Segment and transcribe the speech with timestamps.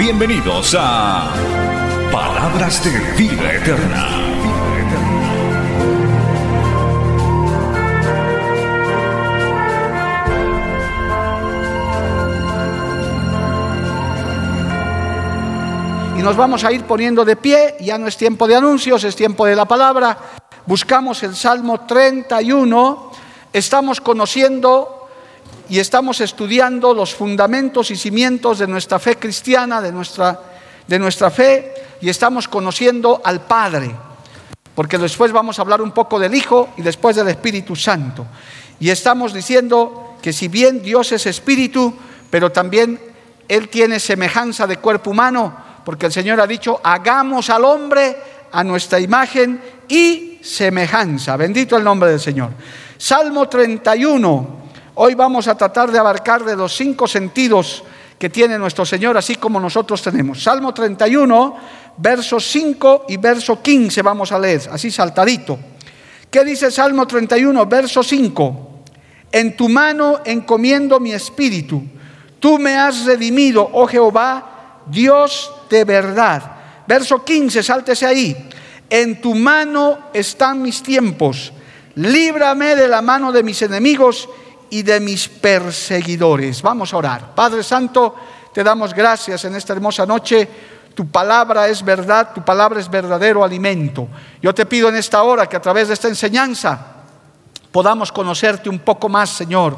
[0.00, 1.30] Bienvenidos a
[2.10, 4.06] Palabras de Vida Eterna.
[16.16, 19.14] y nos vamos a ir poniendo de pie, ya no es tiempo de anuncios, es
[19.14, 20.16] tiempo de la palabra.
[20.64, 23.12] Buscamos el Salmo 31,
[23.52, 24.99] estamos conociendo
[25.70, 30.40] y estamos estudiando los fundamentos y cimientos de nuestra fe cristiana, de nuestra,
[30.84, 33.94] de nuestra fe, y estamos conociendo al Padre,
[34.74, 38.26] porque después vamos a hablar un poco del Hijo y después del Espíritu Santo.
[38.80, 41.94] Y estamos diciendo que si bien Dios es Espíritu,
[42.30, 43.00] pero también
[43.46, 48.16] Él tiene semejanza de cuerpo humano, porque el Señor ha dicho, hagamos al hombre
[48.50, 51.36] a nuestra imagen y semejanza.
[51.36, 52.50] Bendito el nombre del Señor.
[52.98, 54.59] Salmo 31.
[55.02, 57.82] Hoy vamos a tratar de abarcar de los cinco sentidos
[58.18, 60.42] que tiene nuestro Señor, así como nosotros tenemos.
[60.42, 61.56] Salmo 31,
[61.96, 65.58] versos 5 y verso 15 vamos a leer, así saltadito.
[66.30, 68.70] ¿Qué dice Salmo 31, verso 5?
[69.32, 71.82] En tu mano encomiendo mi espíritu.
[72.38, 76.42] Tú me has redimido, oh Jehová, Dios de verdad.
[76.86, 78.36] Verso 15, sáltese ahí.
[78.90, 81.54] En tu mano están mis tiempos.
[81.94, 84.28] Líbrame de la mano de mis enemigos
[84.70, 86.62] y de mis perseguidores.
[86.62, 87.34] Vamos a orar.
[87.34, 88.14] Padre Santo,
[88.52, 90.48] te damos gracias en esta hermosa noche.
[90.94, 94.08] Tu palabra es verdad, tu palabra es verdadero alimento.
[94.42, 96.78] Yo te pido en esta hora que a través de esta enseñanza
[97.70, 99.76] podamos conocerte un poco más, Señor.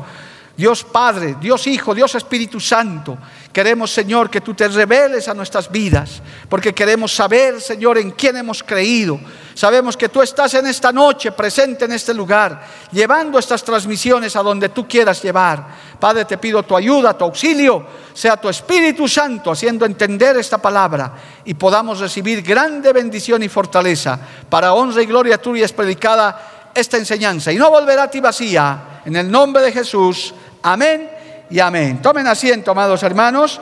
[0.56, 3.16] Dios Padre, Dios Hijo, Dios Espíritu Santo.
[3.52, 8.36] Queremos, Señor, que tú te reveles a nuestras vidas, porque queremos saber, Señor, en quién
[8.36, 9.18] hemos creído.
[9.54, 14.42] Sabemos que tú estás en esta noche presente en este lugar, llevando estas transmisiones a
[14.42, 15.66] donde tú quieras llevar.
[15.98, 21.12] Padre, te pido tu ayuda, tu auxilio, sea tu Espíritu Santo haciendo entender esta palabra
[21.44, 24.18] y podamos recibir grande bendición y fortaleza.
[24.48, 29.00] Para honra y gloria tuya es predicada esta enseñanza y no volverá a ti vacía.
[29.04, 30.32] En el nombre de Jesús.
[30.62, 31.10] Amén
[31.50, 32.00] y amén.
[32.00, 33.60] Tomen asiento, amados hermanos.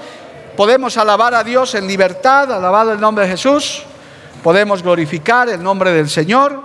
[0.54, 3.82] Podemos alabar a Dios en libertad, alabar el nombre de Jesús.
[4.42, 6.62] Podemos glorificar el nombre del Señor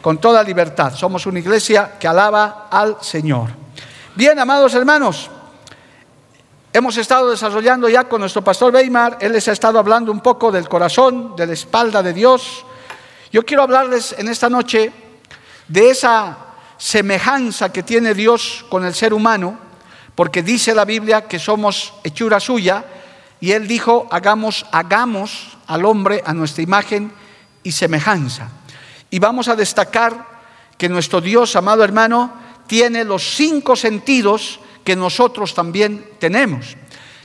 [0.00, 0.94] con toda libertad.
[0.94, 3.48] Somos una iglesia que alaba al Señor.
[4.14, 5.28] Bien, amados hermanos,
[6.72, 10.52] hemos estado desarrollando ya con nuestro pastor Weimar, él les ha estado hablando un poco
[10.52, 12.64] del corazón, de la espalda de Dios.
[13.32, 14.92] Yo quiero hablarles en esta noche
[15.66, 16.45] de esa
[16.78, 19.58] semejanza que tiene Dios con el ser humano,
[20.14, 22.84] porque dice la Biblia que somos hechura suya,
[23.40, 27.12] y Él dijo, hagamos, hagamos al hombre a nuestra imagen
[27.62, 28.48] y semejanza.
[29.10, 30.26] Y vamos a destacar
[30.78, 32.32] que nuestro Dios, amado hermano,
[32.66, 36.76] tiene los cinco sentidos que nosotros también tenemos.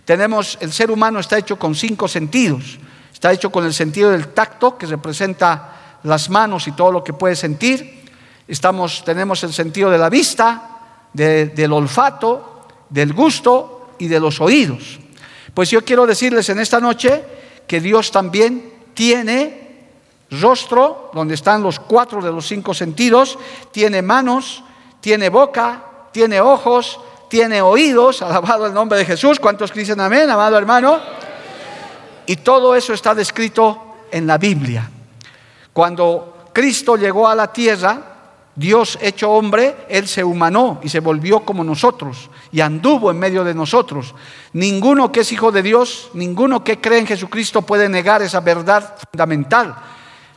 [0.06, 2.79] Tenemos, el ser humano está hecho con cinco sentidos.
[3.13, 7.13] Está hecho con el sentido del tacto, que representa las manos y todo lo que
[7.13, 8.00] puede sentir
[9.06, 10.79] Tenemos el sentido de la vista,
[11.13, 15.00] del olfato, del gusto y de los oídos.
[15.53, 17.23] Pues yo quiero decirles en esta noche
[17.66, 19.88] que Dios también tiene
[20.31, 23.38] rostro, donde están los cuatro de los cinco sentidos,
[23.72, 24.63] tiene manos,
[25.00, 29.40] tiene boca, tiene ojos, tiene oídos, alabado el nombre de Jesús.
[29.40, 31.00] ¿Cuántos dicen amén, amado hermano?
[32.25, 34.90] Y todo eso está descrito en la Biblia.
[35.72, 38.10] Cuando Cristo llegó a la tierra,
[38.56, 43.44] Dios hecho hombre, Él se humanó y se volvió como nosotros y anduvo en medio
[43.44, 44.13] de nosotros.
[44.53, 48.96] Ninguno que es hijo de Dios, ninguno que cree en Jesucristo puede negar esa verdad
[49.11, 49.76] fundamental.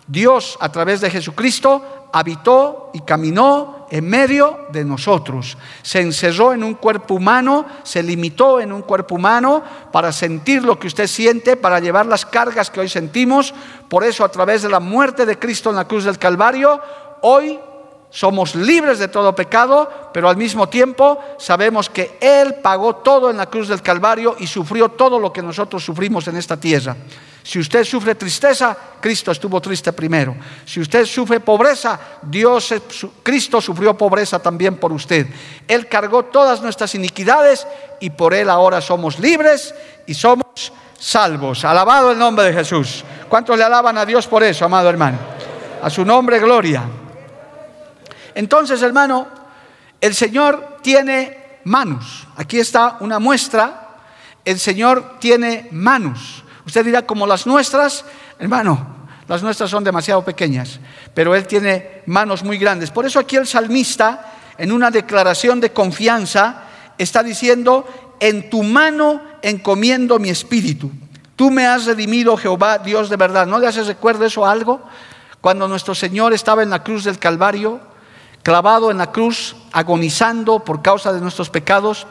[0.07, 5.59] Dios a través de Jesucristo habitó y caminó en medio de nosotros.
[5.83, 10.79] Se encerró en un cuerpo humano, se limitó en un cuerpo humano para sentir lo
[10.79, 13.53] que usted siente, para llevar las cargas que hoy sentimos.
[13.89, 16.81] Por eso a través de la muerte de Cristo en la cruz del Calvario,
[17.23, 17.59] hoy
[18.15, 23.37] somos libres de todo pecado, pero al mismo tiempo sabemos que Él pagó todo en
[23.37, 26.95] la cruz del Calvario y sufrió todo lo que nosotros sufrimos en esta tierra.
[27.43, 30.37] Si usted sufre tristeza, Cristo estuvo triste primero.
[30.65, 32.73] Si usted sufre pobreza, Dios,
[33.21, 35.27] Cristo sufrió pobreza también por usted.
[35.67, 37.67] Él cargó todas nuestras iniquidades
[37.99, 39.75] y por Él ahora somos libres
[40.07, 41.65] y somos salvos.
[41.65, 43.03] Alabado el nombre de Jesús.
[43.29, 45.19] ¿Cuántos le alaban a Dios por eso, amado hermano?
[45.83, 46.85] A su nombre, gloria.
[48.35, 49.29] Entonces, hermano,
[50.01, 52.27] el Señor tiene manos.
[52.37, 53.99] Aquí está una muestra.
[54.45, 56.45] El Señor tiene manos.
[56.67, 58.05] Usted dirá, como las nuestras,
[58.39, 58.95] hermano,
[59.29, 60.81] las nuestras son demasiado pequeñas,
[61.15, 62.91] pero Él tiene manos muy grandes.
[62.91, 66.65] Por eso aquí el salmista, en una declaración de confianza,
[66.99, 67.87] está diciendo,
[68.21, 70.91] en tu mano encomiendo mi espíritu.
[71.37, 73.47] Tú me has redimido, Jehová, Dios de verdad.
[73.47, 74.83] ¿No le haces recuerdo eso a algo?
[75.41, 77.81] Cuando nuestro Señor estaba en la cruz del Calvario,
[78.45, 82.07] clavado en la cruz, agonizando por causa de nuestros pecados,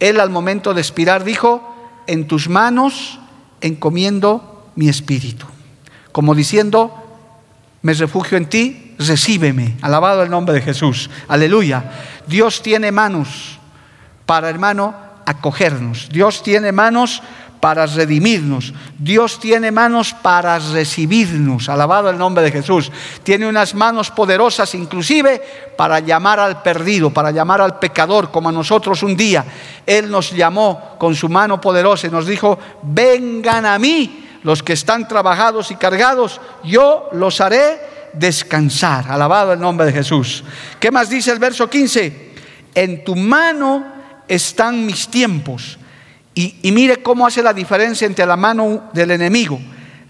[0.00, 1.76] Él al momento de expirar dijo,
[2.08, 3.20] en tus manos
[3.60, 5.46] encomiendo mi espíritu.
[6.10, 6.92] Como diciendo,
[7.82, 9.76] me refugio en ti, recíbeme.
[9.82, 11.10] Alabado el nombre de Jesús.
[11.28, 11.92] Aleluya.
[12.26, 13.58] Dios tiene manos
[14.26, 14.94] para, hermano,
[15.26, 16.08] acogernos.
[16.10, 17.22] Dios tiene manos
[17.60, 18.72] para redimirnos.
[18.98, 21.68] Dios tiene manos para recibirnos.
[21.68, 22.90] Alabado el nombre de Jesús.
[23.22, 25.40] Tiene unas manos poderosas inclusive
[25.76, 29.44] para llamar al perdido, para llamar al pecador, como a nosotros un día.
[29.86, 34.72] Él nos llamó con su mano poderosa y nos dijo, vengan a mí los que
[34.72, 37.78] están trabajados y cargados, yo los haré
[38.14, 39.10] descansar.
[39.10, 40.42] Alabado el nombre de Jesús.
[40.78, 42.30] ¿Qué más dice el verso 15?
[42.74, 43.84] En tu mano
[44.26, 45.76] están mis tiempos
[46.62, 49.60] y, mire cómo hace la diferencia entre la mano del enemigo.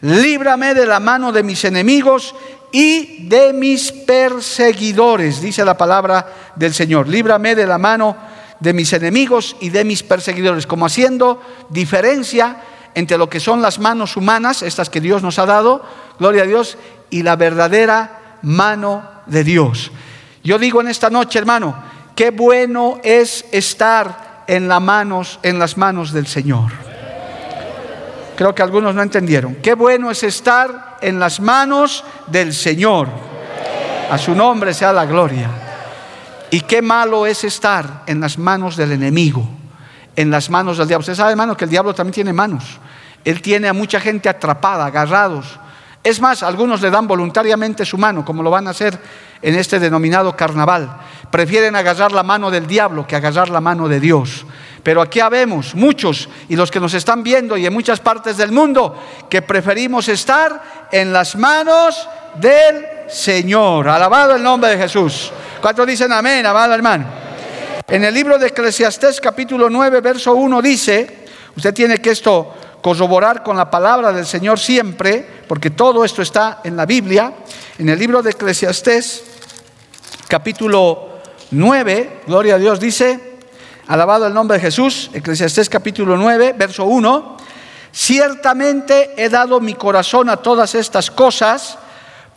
[0.03, 2.35] Líbrame de la mano de mis enemigos
[2.73, 7.09] y de mis perseguidores, dice la palabra del Señor.
[7.09, 8.17] Líbrame de la mano
[8.61, 12.63] de mis enemigos y de mis perseguidores, como haciendo diferencia
[12.95, 15.85] entre lo que son las manos humanas, estas que Dios nos ha dado,
[16.19, 16.79] gloria a Dios,
[17.09, 19.91] y la verdadera mano de Dios.
[20.45, 21.75] Yo digo en esta noche, hermano,
[22.15, 26.73] qué bueno es estar en, manos, en las manos del Señor.
[28.37, 29.55] Creo que algunos no entendieron.
[29.57, 33.07] Qué bueno es estar en las manos del Señor.
[34.11, 35.49] A su nombre sea la gloria.
[36.51, 39.49] Y qué malo es estar en las manos del enemigo,
[40.17, 41.03] en las manos del diablo.
[41.03, 42.81] Usted sabe, hermano, que el diablo también tiene manos.
[43.25, 45.61] Él tiene a mucha gente atrapada, agarrados.
[46.03, 48.99] Es más, algunos le dan voluntariamente su mano, como lo van a hacer
[49.43, 50.99] en este denominado carnaval.
[51.31, 54.45] Prefieren agarrar la mano del diablo que agarrar la mano de Dios.
[54.83, 58.53] Pero aquí habemos muchos y los que nos están viendo y en muchas partes del
[58.53, 58.99] mundo
[59.29, 63.89] que preferimos estar en las manos del Señor.
[63.89, 65.31] Alabado el nombre de Jesús.
[65.61, 67.05] ¿Cuántos dicen amén, amado hermano?
[67.87, 71.25] En el libro de Eclesiastés capítulo 9, verso 1 dice,
[71.57, 76.61] usted tiene que esto corroborar con la palabra del Señor siempre, porque todo esto está
[76.65, 77.33] en la Biblia.
[77.79, 79.25] En el libro de Eclesiastés
[80.29, 81.11] capítulo
[81.51, 83.39] 9, gloria a Dios, dice,
[83.89, 87.37] alabado el nombre de Jesús, Eclesiastés capítulo 9, verso 1,
[87.93, 91.79] ciertamente he dado mi corazón a todas estas cosas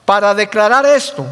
[0.06, 1.26] para declarar esto,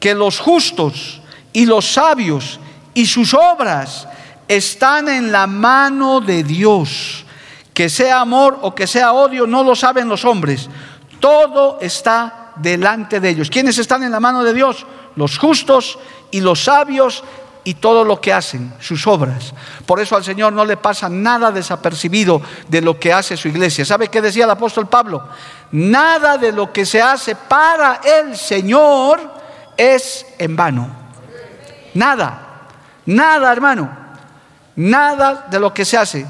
[0.00, 1.20] que los justos
[1.52, 2.58] y los sabios
[2.94, 4.08] y sus obras
[4.48, 7.24] están en la mano de Dios.
[7.74, 10.68] Que sea amor o que sea odio, no lo saben los hombres.
[11.20, 13.50] Todo está delante de ellos.
[13.50, 14.86] ¿Quiénes están en la mano de Dios?
[15.16, 15.98] Los justos
[16.30, 17.24] y los sabios
[17.64, 19.54] y todo lo que hacen, sus obras.
[19.86, 23.84] Por eso al Señor no le pasa nada desapercibido de lo que hace su iglesia.
[23.84, 25.28] ¿Sabe qué decía el apóstol Pablo?
[25.70, 29.20] Nada de lo que se hace para el Señor
[29.76, 30.90] es en vano.
[31.94, 32.66] Nada,
[33.06, 33.96] nada hermano,
[34.76, 36.26] nada de lo que se hace.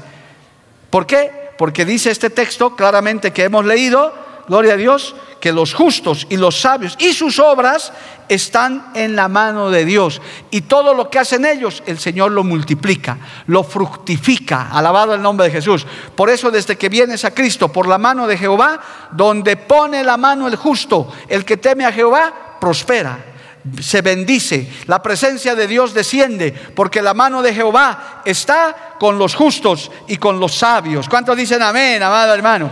[0.93, 1.31] ¿Por qué?
[1.57, 4.13] Porque dice este texto claramente que hemos leído,
[4.47, 7.91] gloria a Dios, que los justos y los sabios y sus obras
[8.29, 10.21] están en la mano de Dios.
[10.51, 14.69] Y todo lo que hacen ellos, el Señor lo multiplica, lo fructifica.
[14.69, 15.87] Alabado el nombre de Jesús.
[16.15, 18.79] Por eso desde que vienes a Cristo, por la mano de Jehová,
[19.13, 23.32] donde pone la mano el justo, el que teme a Jehová, prospera
[23.81, 29.35] se bendice, la presencia de Dios desciende, porque la mano de Jehová está con los
[29.35, 31.07] justos y con los sabios.
[31.07, 32.69] ¿Cuántos dicen amén, amado hermano?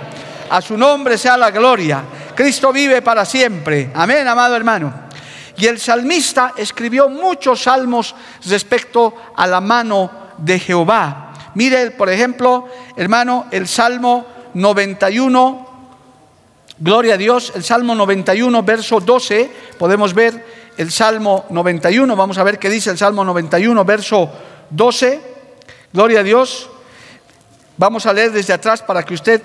[0.50, 2.04] A su nombre sea la gloria.
[2.36, 3.92] Cristo vive para siempre.
[3.94, 4.94] Amén, amado hermano.
[5.58, 11.34] Y el salmista escribió muchos salmos respecto a la mano de Jehová.
[11.56, 15.68] Mire, por ejemplo, hermano, el Salmo 91,
[16.80, 22.44] gloria a Dios, el Salmo 91, verso 12, podemos ver el Salmo 91, vamos a
[22.44, 24.32] ver qué dice el Salmo 91, verso
[24.72, 25.22] 12,
[25.94, 26.72] gloria a Dios.
[27.78, 29.44] Vamos a leer desde atrás para que usted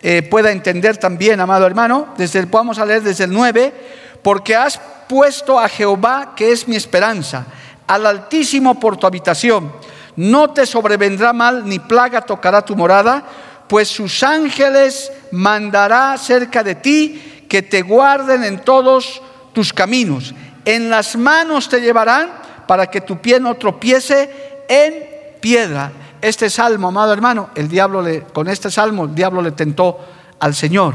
[0.00, 3.74] eh, pueda entender también, amado hermano, desde el, vamos a leer desde el 9,
[4.22, 7.46] porque has puesto a Jehová, que es mi esperanza,
[7.88, 9.72] al Altísimo por tu habitación.
[10.14, 13.24] No te sobrevendrá mal, ni plaga tocará tu morada,
[13.66, 19.20] pues sus ángeles mandará cerca de ti que te guarden en todos
[19.52, 20.32] tus caminos.
[20.66, 22.28] En las manos te llevarán
[22.66, 25.92] para que tu pie no tropiece en piedra.
[26.20, 29.96] Este salmo, amado hermano, el diablo le, con este salmo el diablo le tentó
[30.40, 30.94] al Señor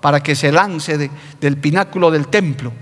[0.00, 1.08] para que se lance
[1.40, 2.72] del pináculo del templo.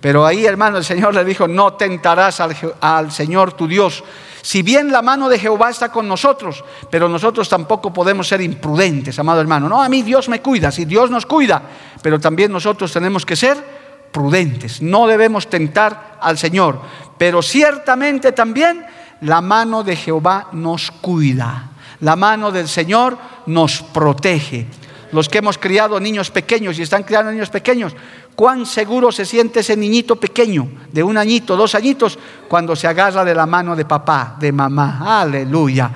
[0.00, 4.04] Pero ahí, hermano, el Señor le dijo, no tentarás al, al, Señor tu Dios.
[4.40, 9.18] Si bien la mano de Jehová está con nosotros, pero nosotros tampoco podemos ser imprudentes,
[9.18, 9.68] amado hermano.
[9.68, 11.60] No, a mí Dios me cuida, si Dios nos cuida,
[12.00, 13.77] pero también nosotros tenemos que ser
[14.12, 14.82] prudentes.
[14.82, 16.80] No debemos tentar al Señor,
[17.16, 18.84] pero ciertamente también
[19.20, 21.70] la mano de Jehová nos cuida.
[22.00, 24.66] La mano del Señor nos protege
[25.12, 27.94] los que hemos criado niños pequeños y están criando niños pequeños,
[28.34, 33.24] cuán seguro se siente ese niñito pequeño, de un añito, dos añitos, cuando se agarra
[33.24, 35.20] de la mano de papá, de mamá.
[35.20, 35.90] Aleluya.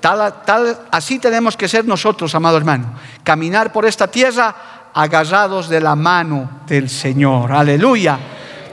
[0.00, 2.94] Tal, tal, así tenemos que ser nosotros, amado hermano.
[3.22, 4.54] Caminar por esta tierra
[4.94, 7.52] agarrados de la mano del Señor.
[7.52, 8.18] Aleluya.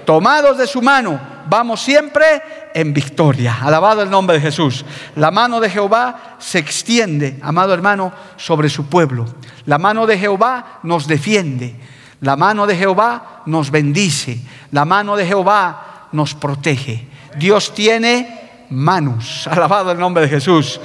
[0.06, 1.20] Tomados de su mano,
[1.50, 2.42] vamos siempre
[2.74, 3.58] en victoria.
[3.62, 4.86] Alabado el nombre de Jesús.
[5.16, 9.26] La mano de Jehová se extiende, amado hermano, sobre su pueblo.
[9.66, 11.76] La mano de Jehová nos defiende.
[12.22, 14.40] La mano de Jehová nos bendice.
[14.72, 17.08] La mano de Jehová nos protege.
[17.38, 19.48] Dios tiene manos.
[19.48, 20.80] Alabado el nombre de Jesús.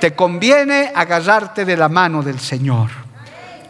[0.00, 2.90] Te conviene agarrarte de la mano del Señor.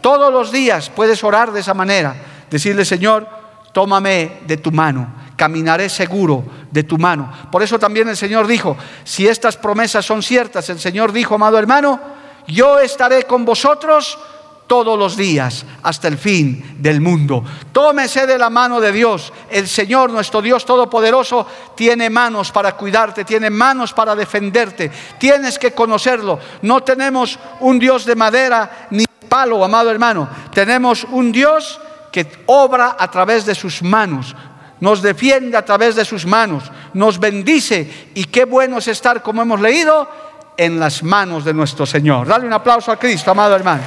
[0.01, 2.15] Todos los días puedes orar de esa manera.
[2.49, 3.27] Decirle, Señor,
[3.71, 7.33] tómame de tu mano caminaré seguro de tu mano.
[7.51, 11.57] Por eso también el Señor dijo, si estas promesas son ciertas, el Señor dijo, amado
[11.57, 11.99] hermano,
[12.45, 14.19] yo estaré con vosotros
[14.67, 17.43] todos los días hasta el fin del mundo.
[17.71, 19.33] Tómese de la mano de Dios.
[19.49, 24.91] El Señor, nuestro Dios Todopoderoso, tiene manos para cuidarte, tiene manos para defenderte.
[25.17, 26.37] Tienes que conocerlo.
[26.61, 30.27] No tenemos un Dios de madera ni palo, amado hermano.
[30.53, 31.79] Tenemos un Dios
[32.11, 34.35] que obra a través de sus manos
[34.81, 36.63] nos defiende a través de sus manos,
[36.95, 40.09] nos bendice y qué bueno es estar, como hemos leído,
[40.57, 42.27] en las manos de nuestro Señor.
[42.27, 43.83] Dale un aplauso a Cristo, amado hermano.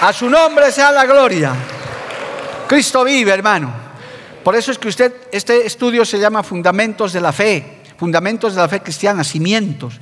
[0.00, 1.52] A su nombre sea la gloria.
[2.68, 3.72] Cristo vive, hermano.
[4.44, 8.60] Por eso es que usted, este estudio se llama Fundamentos de la Fe, Fundamentos de
[8.60, 9.94] la Fe Cristiana, cimientos,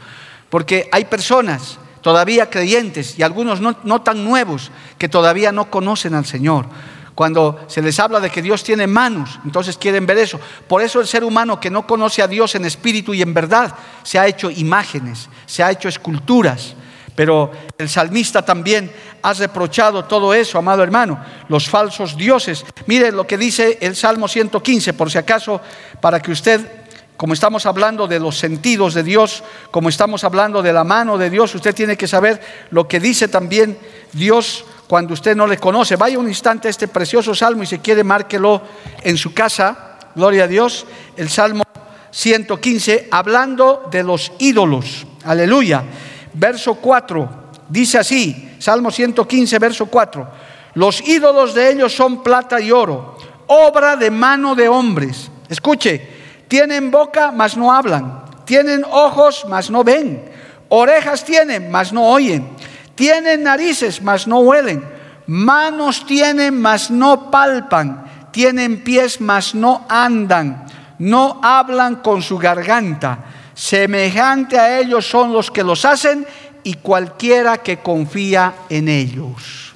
[0.53, 6.27] porque hay personas todavía creyentes y algunos no, tan nuevos que todavía no conocen al
[6.27, 6.67] Señor.
[7.15, 10.39] Cuando se les habla de que Dios tiene manos, entonces quieren ver eso.
[10.69, 13.75] Por eso el ser humano que no conoce a Dios en espíritu y en verdad
[14.03, 16.75] se ha hecho imágenes, se ha hecho esculturas.
[17.17, 18.93] Pero el salmista también
[19.23, 21.19] ha reprochado todo eso, amado hermano,
[21.49, 22.67] los falsos dioses.
[22.85, 25.63] Mire lo que dice el Salmo 115, por si acaso,
[26.03, 26.82] para que usted
[27.23, 31.31] como estamos hablando de los sentidos de Dios, como estamos hablando de la mano de
[31.31, 32.41] Dios, usted tiene que saber
[32.73, 33.79] lo que dice también
[34.13, 35.95] Dios cuando usted no le conoce.
[35.95, 38.63] Vaya un instante a este precioso salmo y si quiere márquelo
[39.05, 39.99] en su casa.
[40.17, 40.85] Gloria a Dios.
[41.17, 41.63] El salmo
[42.11, 45.07] 115, hablando de los ídolos.
[45.25, 45.85] Aleluya.
[46.33, 47.31] Verso 4,
[47.69, 50.29] dice así, Salmo 115, verso 4.
[50.75, 55.31] Los ídolos de ellos son plata y oro, obra de mano de hombres.
[55.49, 56.12] Escuche,
[56.53, 58.27] tienen boca, mas no hablan.
[58.45, 60.23] Tienen ojos, mas no ven.
[60.69, 62.47] Orejas tienen, mas no oyen.
[62.95, 64.85] Tienen narices, mas no huelen.
[65.27, 68.05] Manos tienen, mas no palpan.
[68.33, 70.67] Tienen pies, mas no andan.
[70.99, 73.25] No hablan con su garganta.
[73.55, 76.27] Semejante a ellos son los que los hacen
[76.65, 79.73] y cualquiera que confía en ellos.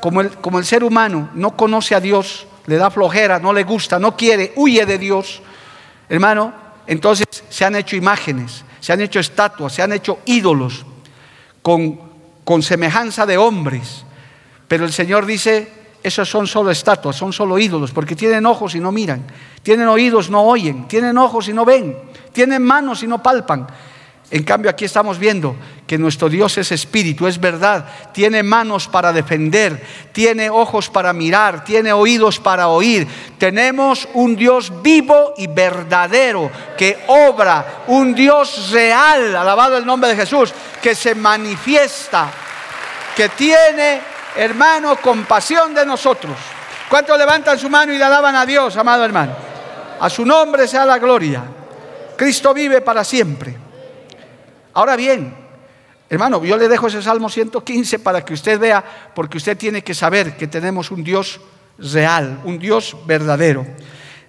[0.00, 3.64] Como el, como el ser humano no conoce a Dios, le da flojera, no le
[3.64, 5.42] gusta, no quiere, huye de Dios
[6.08, 6.52] Hermano,
[6.86, 10.84] entonces se han hecho imágenes, se han hecho estatuas, se han hecho ídolos
[11.62, 11.98] con,
[12.44, 14.04] con semejanza de hombres.
[14.68, 15.70] Pero el Señor dice,
[16.02, 19.24] esos son solo estatuas, son solo ídolos, porque tienen ojos y no miran,
[19.62, 21.96] tienen oídos, no oyen, tienen ojos y no ven,
[22.32, 23.66] tienen manos y no palpan.
[24.30, 25.54] En cambio aquí estamos viendo
[25.86, 31.62] que nuestro Dios es espíritu, es verdad, tiene manos para defender, tiene ojos para mirar,
[31.62, 33.06] tiene oídos para oír.
[33.38, 40.16] Tenemos un Dios vivo y verdadero que obra, un Dios real, alabado el nombre de
[40.16, 42.30] Jesús, que se manifiesta,
[43.14, 44.00] que tiene,
[44.36, 46.34] hermano, compasión de nosotros.
[46.88, 49.34] ¿Cuántos levantan su mano y le alaban a Dios, amado hermano?
[50.00, 51.44] A su nombre sea la gloria.
[52.16, 53.63] Cristo vive para siempre.
[54.74, 55.34] Ahora bien,
[56.10, 59.94] hermano, yo le dejo ese Salmo 115 para que usted vea, porque usted tiene que
[59.94, 61.40] saber que tenemos un Dios
[61.78, 63.66] real, un Dios verdadero.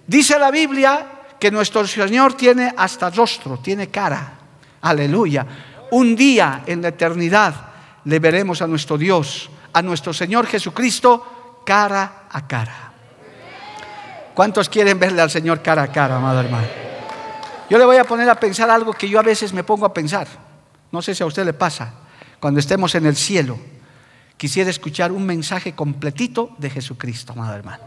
[0.06, 1.06] Dice la Biblia
[1.38, 4.32] que nuestro Señor tiene hasta rostro, tiene cara.
[4.82, 5.46] Aleluya.
[5.90, 7.54] Un día en la eternidad
[8.04, 12.92] le veremos a nuestro Dios, a nuestro Señor Jesucristo, cara a cara.
[14.32, 16.85] ¿Cuántos quieren verle al Señor cara a cara, amado hermano?
[17.68, 19.92] Yo le voy a poner a pensar algo que yo a veces me pongo a
[19.92, 20.28] pensar.
[20.92, 21.94] No sé si a usted le pasa.
[22.38, 23.58] Cuando estemos en el cielo,
[24.36, 27.82] quisiera escuchar un mensaje completito de Jesucristo, amado hermano.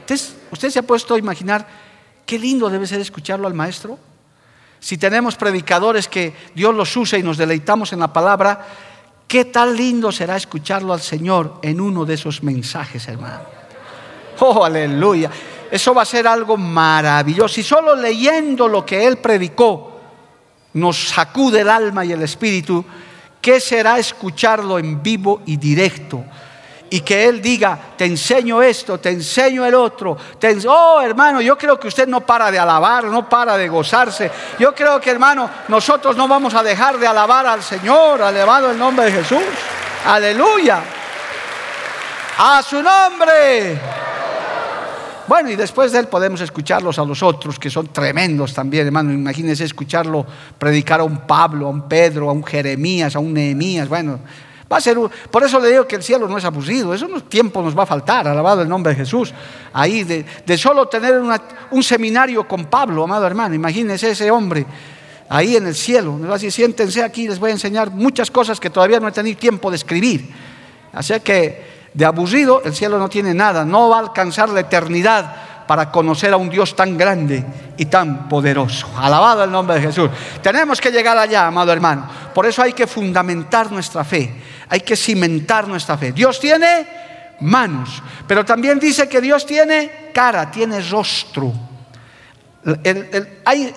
[0.00, 1.66] Entonces, ¿usted se ha puesto a imaginar
[2.24, 3.98] qué lindo debe ser escucharlo al maestro?
[4.80, 8.66] Si tenemos predicadores que Dios los usa y nos deleitamos en la palabra,
[9.28, 13.40] qué tan lindo será escucharlo al Señor en uno de esos mensajes, hermano.
[14.44, 15.30] Oh, aleluya.
[15.72, 17.58] Eso va a ser algo maravilloso.
[17.58, 19.90] Y solo leyendo lo que Él predicó
[20.74, 22.84] nos sacude el alma y el espíritu,
[23.40, 26.22] ¿qué será escucharlo en vivo y directo?
[26.90, 30.14] y que Él diga, te enseño esto, te enseño el otro.
[30.68, 34.30] oh, hermano, yo creo que usted no para de alabar, no para de gozarse.
[34.58, 38.78] Yo creo que, hermano, nosotros no vamos a dejar de alabar al Señor, alabado el
[38.78, 39.42] nombre de Jesús.
[40.04, 40.82] Aleluya.
[42.36, 44.11] A su nombre.
[45.32, 49.14] Bueno, y después de él podemos escucharlos a los otros, que son tremendos también, hermano.
[49.14, 50.26] Imagínense escucharlo
[50.58, 53.88] predicar a un Pablo, a un Pedro, a un Jeremías, a un Nehemías.
[53.88, 54.18] Bueno,
[54.70, 54.98] Va a ser,
[55.30, 57.84] por eso le digo que el cielo no es abusivo, eso no tiempo nos va
[57.84, 59.32] a faltar, alabado el nombre de Jesús.
[59.72, 61.18] Ahí, de, solo tener
[61.70, 64.66] un seminario con Pablo, amado hermano, imagínese ese hombre
[65.30, 66.12] ahí en el cielo.
[66.12, 69.08] Me va a decir, siéntense aquí, les voy a enseñar muchas cosas que todavía no
[69.08, 70.30] he tenido tiempo de escribir.
[70.92, 75.66] Así que de aburrido el cielo no tiene nada, no va a alcanzar la eternidad
[75.66, 77.44] para conocer a un Dios tan grande
[77.76, 78.88] y tan poderoso.
[78.96, 80.10] Alabado el nombre de Jesús.
[80.42, 82.06] Tenemos que llegar allá, amado hermano.
[82.34, 86.12] Por eso hay que fundamentar nuestra fe, hay que cimentar nuestra fe.
[86.12, 86.86] Dios tiene
[87.40, 91.52] manos, pero también dice que Dios tiene cara, tiene rostro.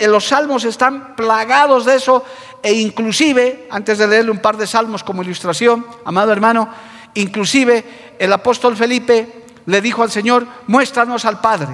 [0.08, 2.24] los salmos están plagados de eso
[2.62, 6.70] e inclusive, antes de leerle un par de salmos como ilustración, amado hermano,
[7.14, 11.74] inclusive el apóstol Felipe le dijo al Señor, muéstranos al Padre.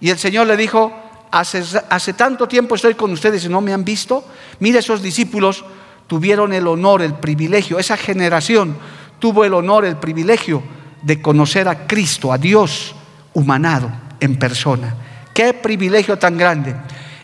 [0.00, 0.92] Y el Señor le dijo,
[1.30, 4.24] hace, tanto tiempo estoy con ustedes y no me han visto.
[4.58, 5.64] Mire, esos discípulos
[6.06, 8.76] tuvieron el honor, el privilegio, esa generación
[9.18, 10.62] tuvo el honor, el privilegio
[11.02, 12.94] de conocer a Cristo, a Dios
[13.34, 14.94] humanado en persona.
[15.34, 16.74] Qué privilegio tan grande.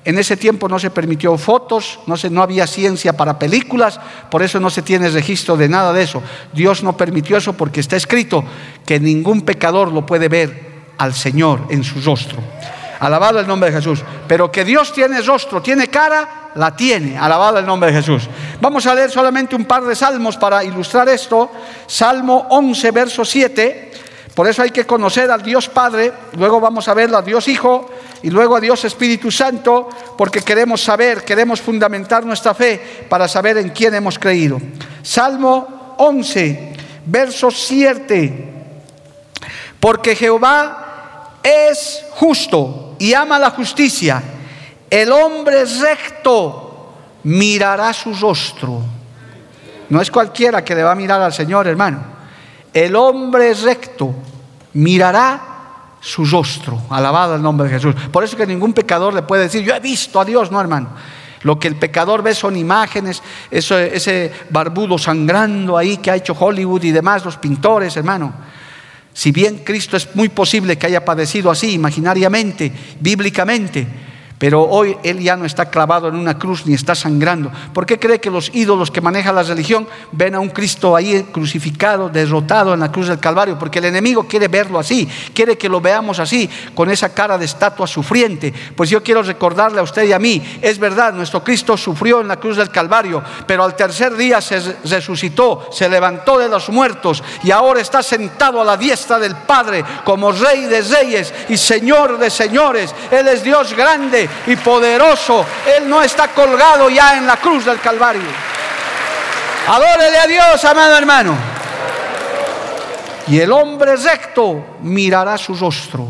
[0.07, 3.99] En ese tiempo no se permitió fotos, no, no había ciencia para películas,
[4.31, 6.23] por eso no se tiene registro de nada de eso.
[6.53, 8.45] Dios no permitió eso porque está escrito
[8.87, 12.39] que ningún pecador lo puede ver al Señor en su rostro.
[13.01, 14.05] Alabado el nombre de Jesús.
[14.29, 17.19] Pero que Dios tiene rostro, tiene cara, la tiene.
[17.19, 18.29] Alabado el nombre de Jesús.
[18.61, 21.51] Vamos a leer solamente un par de salmos para ilustrar esto.
[21.89, 23.93] Salmo 11, verso 7.
[24.37, 27.91] Por eso hay que conocer al Dios Padre, luego vamos a ver al Dios Hijo
[28.27, 33.59] y luego a Dios Espíritu Santo, porque queremos saber, queremos fundamentar nuestra fe para saber
[33.59, 34.61] en quién hemos creído.
[35.01, 36.73] Salmo 11,
[37.07, 38.53] verso 7.
[39.79, 44.21] Porque Jehová es justo y ama la justicia.
[44.91, 48.83] El hombre recto mirará su rostro.
[49.89, 52.17] No es cualquiera que le va a mirar al Señor, hermano
[52.77, 54.15] el hombre recto
[54.75, 55.56] mirará
[56.07, 56.81] su rostro.
[56.89, 57.95] Alabado el nombre de Jesús.
[58.13, 60.91] Por eso que ningún pecador le puede decir, yo he visto a Dios, no hermano.
[61.43, 66.85] Lo que el pecador ve son imágenes, ese barbudo sangrando ahí que ha hecho Hollywood
[66.85, 68.33] y demás, los pintores, hermano.
[69.13, 73.87] Si bien Cristo es muy posible que haya padecido así, imaginariamente, bíblicamente,
[74.39, 77.51] pero hoy Él ya no está clavado en una cruz ni está sangrando.
[77.73, 81.29] ¿Por qué cree que los ídolos que maneja la religión ven a un Cristo ahí
[81.33, 83.59] crucificado, derrotado en la cruz del Calvario?
[83.59, 87.47] Porque el enemigo quiere verlo así, quiere que lo veamos así, con esa cara de
[87.47, 88.53] estatua sufriente.
[88.75, 92.29] Pues yo quiero recordarle a usted y a mí, es verdad, nuestro Cristo sufrió en
[92.29, 97.23] la cruz del Calvario, pero al tercer día se resucitó, se levantó de los muertos
[97.43, 102.19] y ahora está sentado a la diestra del Padre como Rey de Reyes y Señor
[102.19, 102.95] de Señores.
[103.11, 105.45] Él es Dios grande y poderoso.
[105.77, 108.23] Él no está colgado ya en la cruz del Calvario.
[109.69, 111.35] Adórele a Dios, amado hermano.
[113.29, 116.09] Y el hombre recto mirará su rostro.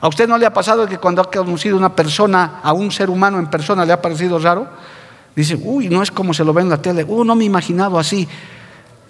[0.00, 3.10] ¿A usted no le ha pasado que cuando ha conocido una persona, a un ser
[3.10, 4.68] humano en persona, le ha parecido raro?
[5.34, 7.04] Dice, uy, no es como se lo ve en la tele.
[7.04, 8.28] Uh, no me he imaginado así.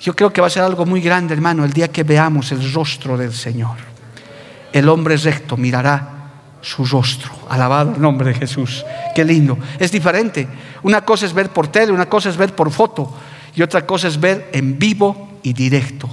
[0.01, 2.73] Yo creo que va a ser algo muy grande, hermano, el día que veamos el
[2.73, 3.77] rostro del Señor.
[4.73, 6.18] El hombre recto mirará
[6.61, 7.31] su rostro.
[7.49, 8.85] Alabado el nombre de Jesús.
[9.15, 9.59] Qué lindo.
[9.79, 10.49] Es diferente.
[10.83, 13.13] Una cosa es ver por tele, una cosa es ver por foto
[13.55, 16.09] y otra cosa es ver en vivo y directo.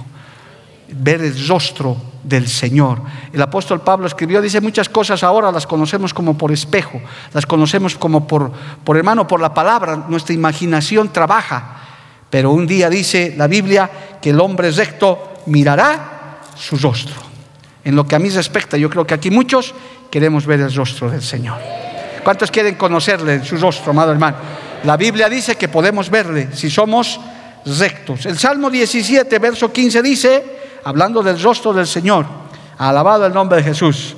[0.88, 3.00] Ver el rostro del Señor.
[3.32, 7.00] El apóstol Pablo escribió, dice muchas cosas ahora las conocemos como por espejo,
[7.32, 8.50] las conocemos como por,
[8.82, 11.76] por hermano, por la palabra, nuestra imaginación trabaja.
[12.30, 17.14] Pero un día dice la Biblia que el hombre recto mirará su rostro.
[17.84, 19.72] En lo que a mí respecta, yo creo que aquí muchos
[20.10, 21.58] queremos ver el rostro del Señor.
[22.22, 24.36] ¿Cuántos quieren conocerle en su rostro, amado hermano?
[24.84, 27.20] La Biblia dice que podemos verle si somos
[27.64, 28.26] rectos.
[28.26, 30.44] El Salmo 17, verso 15 dice,
[30.84, 32.26] hablando del rostro del Señor,
[32.78, 34.14] alabado el nombre de Jesús,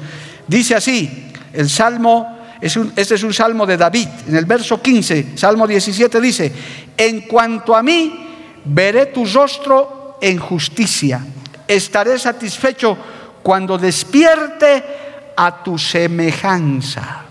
[0.47, 5.37] dice así, el Salmo, es este es un Salmo de David, en el verso 15,
[5.37, 6.53] Salmo 17 dice,
[6.97, 8.27] en cuanto a mí,
[8.65, 11.25] veré tu rostro en justicia,
[11.67, 12.97] estaré satisfecho
[13.43, 15.08] cuando despierte
[15.41, 17.23] a tu semejanza.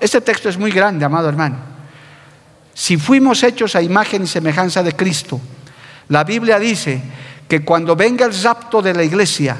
[0.00, 1.58] Este texto es muy grande, amado hermano.
[2.74, 5.40] Si fuimos hechos a imagen y semejanza de Cristo,
[6.08, 7.00] la Biblia dice
[7.46, 9.56] que cuando venga el rapto de la iglesia,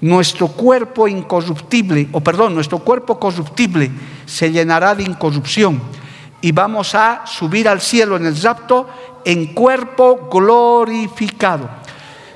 [0.00, 3.92] nuestro cuerpo incorruptible, o perdón, nuestro cuerpo corruptible
[4.24, 5.80] se llenará de incorrupción
[6.40, 8.88] y vamos a subir al cielo en el rapto
[9.24, 11.68] en cuerpo glorificado.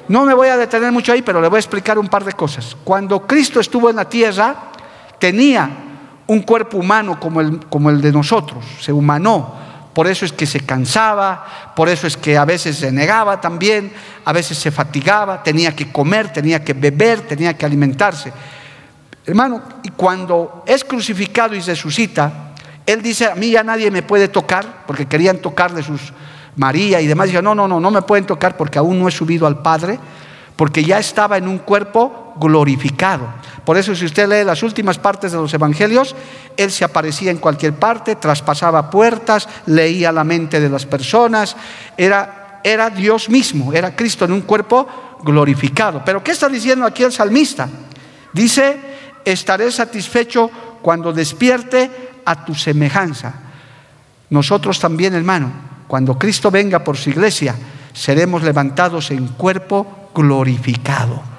[0.07, 2.33] No me voy a detener mucho ahí, pero le voy a explicar un par de
[2.33, 2.77] cosas.
[2.85, 4.70] Cuando Cristo estuvo en la tierra,
[5.21, 5.71] tenía
[6.27, 9.55] un cuerpo humano como el, como el de nosotros, se humanó,
[9.93, 13.93] por eso es que se cansaba, por eso es que a veces se negaba también,
[14.25, 18.33] a veces se fatigaba, tenía que comer, tenía que beber, tenía que alimentarse.
[19.27, 22.53] Hermano, y cuando es crucificado y resucita,
[22.87, 26.13] él dice, a mí ya nadie me puede tocar, porque querían tocarle sus
[26.57, 27.29] María y demás.
[27.29, 29.99] Dijo, no, no, no, no me pueden tocar porque aún no he subido al Padre,
[30.57, 33.29] porque ya estaba en un cuerpo glorificado.
[33.65, 36.17] Por eso si usted lee las últimas partes de los evangelios,
[36.57, 41.55] Él se aparecía en cualquier parte, traspasaba puertas, leía la mente de las personas,
[41.97, 44.89] era, era Dios mismo, era Cristo en un cuerpo
[45.23, 46.03] glorificado.
[46.05, 47.69] Pero ¿qué está diciendo aquí el salmista?
[48.33, 48.81] Dice,
[49.25, 50.51] estaré satisfecho
[50.83, 51.91] cuando despierte
[52.25, 53.35] a tu semejanza.
[54.31, 55.53] Nosotros también, hermano,
[55.87, 57.55] cuando Cristo venga por su iglesia,
[57.93, 61.30] seremos levantados en cuerpo glorificado.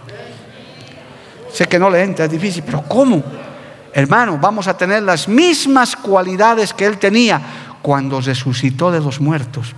[1.54, 3.24] Sé que no le entra, es difícil, pero ¿cómo?
[3.94, 7.42] Hermano, vamos a tener las mismas cualidades que Él tenía
[7.82, 9.76] cuando resucitó de los muertos.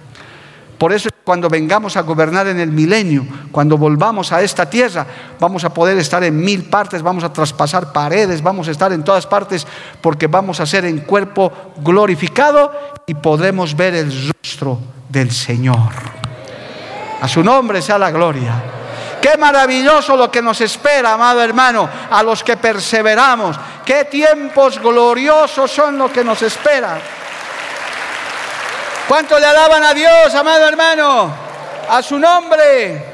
[0.78, 5.08] Por eso cuando vengamos a gobernar en el milenio, cuando volvamos a esta tierra,
[5.40, 9.04] vamos a poder estar en mil partes, vamos a traspasar paredes, vamos a estar en
[9.04, 9.66] todas partes,
[10.02, 12.74] porque vamos a ser en cuerpo glorificado
[13.08, 15.94] y podremos ver el rostro del Señor.
[17.22, 18.83] A su nombre sea la gloria.
[19.24, 23.56] Qué maravilloso lo que nos espera, amado hermano, a los que perseveramos.
[23.86, 27.00] Qué tiempos gloriosos son los que nos esperan.
[29.08, 31.34] ¿Cuánto le alaban a Dios, amado hermano?
[31.90, 33.14] A su nombre.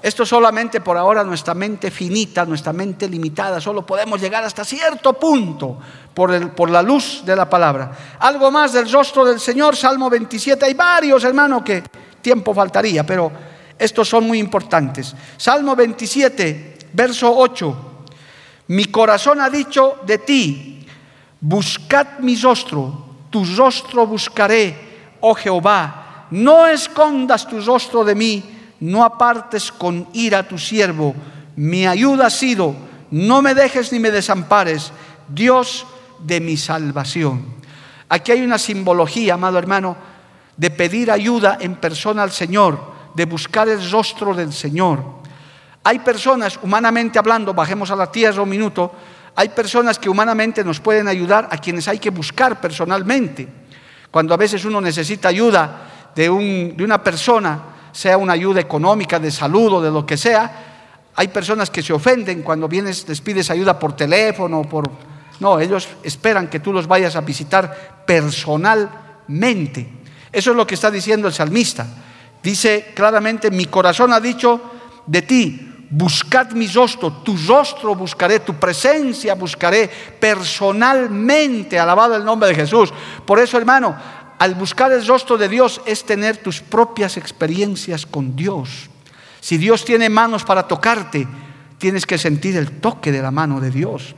[0.00, 5.12] Esto solamente por ahora nuestra mente finita, nuestra mente limitada, solo podemos llegar hasta cierto
[5.12, 5.76] punto
[6.14, 7.92] por, el, por la luz de la palabra.
[8.20, 10.64] Algo más del rostro del Señor, Salmo 27.
[10.64, 11.82] Hay varios, hermano, que
[12.22, 13.51] tiempo faltaría, pero
[13.82, 15.14] estos son muy importantes.
[15.36, 17.76] Salmo 27, verso 8.
[18.68, 20.86] Mi corazón ha dicho de ti,
[21.40, 26.28] buscad mi rostro, tu rostro buscaré, oh Jehová.
[26.30, 28.42] No escondas tu rostro de mí,
[28.78, 31.14] no apartes con ira tu siervo.
[31.56, 32.76] Mi ayuda ha sido,
[33.10, 34.92] no me dejes ni me desampares,
[35.28, 35.86] Dios
[36.20, 37.44] de mi salvación.
[38.08, 39.96] Aquí hay una simbología, amado hermano,
[40.56, 45.02] de pedir ayuda en persona al Señor de buscar el rostro del Señor.
[45.84, 48.92] Hay personas, humanamente hablando, bajemos a la tierra un minuto,
[49.34, 53.48] hay personas que humanamente nos pueden ayudar a quienes hay que buscar personalmente.
[54.10, 59.72] Cuando a veces uno necesita ayuda de, una persona, sea una ayuda económica, de salud
[59.72, 60.68] o de lo que sea,
[61.14, 64.90] hay personas que se ofenden cuando vienes, les pides ayuda por teléfono, por...
[65.40, 69.88] No, ellos esperan que tú los vayas a visitar personalmente.
[70.30, 71.86] Eso es lo que está diciendo el salmista.
[72.42, 74.60] Dice claramente, mi corazón ha dicho
[75.06, 82.48] de ti, buscad mi rostro, tu rostro buscaré, tu presencia buscaré personalmente, alabado el nombre
[82.48, 82.92] de Jesús.
[83.24, 83.94] Por eso, hermano,
[84.38, 88.88] al buscar el rostro de Dios es tener tus propias experiencias con Dios.
[89.40, 91.28] Si Dios tiene manos para tocarte,
[91.78, 94.14] tienes que sentir el toque de la mano de Dios.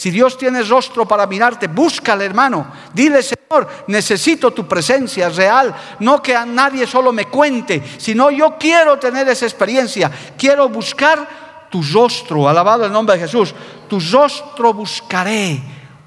[0.00, 2.68] Si Dios tiene rostro para mirarte, búscale, hermano.
[2.94, 5.74] Dile, Señor, necesito tu presencia real.
[5.98, 10.10] No que a nadie solo me cuente, sino yo quiero tener esa experiencia.
[10.38, 12.48] Quiero buscar tu rostro.
[12.48, 13.54] Alabado el nombre de Jesús.
[13.90, 15.60] Tu rostro buscaré,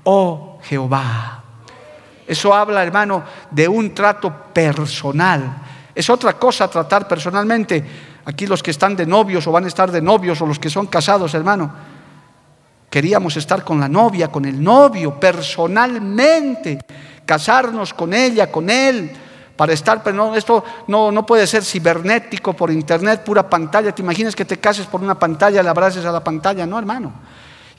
[0.06, 1.44] oh Jehová.
[2.26, 5.56] Eso habla, hermano, de un trato personal.
[5.94, 9.92] Es otra cosa tratar personalmente Aquí los que están de novios o van a estar
[9.92, 11.74] de novios o los que son casados, hermano,
[12.94, 16.78] queríamos estar con la novia, con el novio, personalmente,
[17.26, 19.10] casarnos con ella, con él,
[19.56, 23.96] para estar, pero no, esto no, no puede ser cibernético, por internet, pura pantalla.
[23.96, 26.68] ¿Te imaginas que te cases por una pantalla, le abraces a la pantalla?
[26.68, 27.12] No, hermano.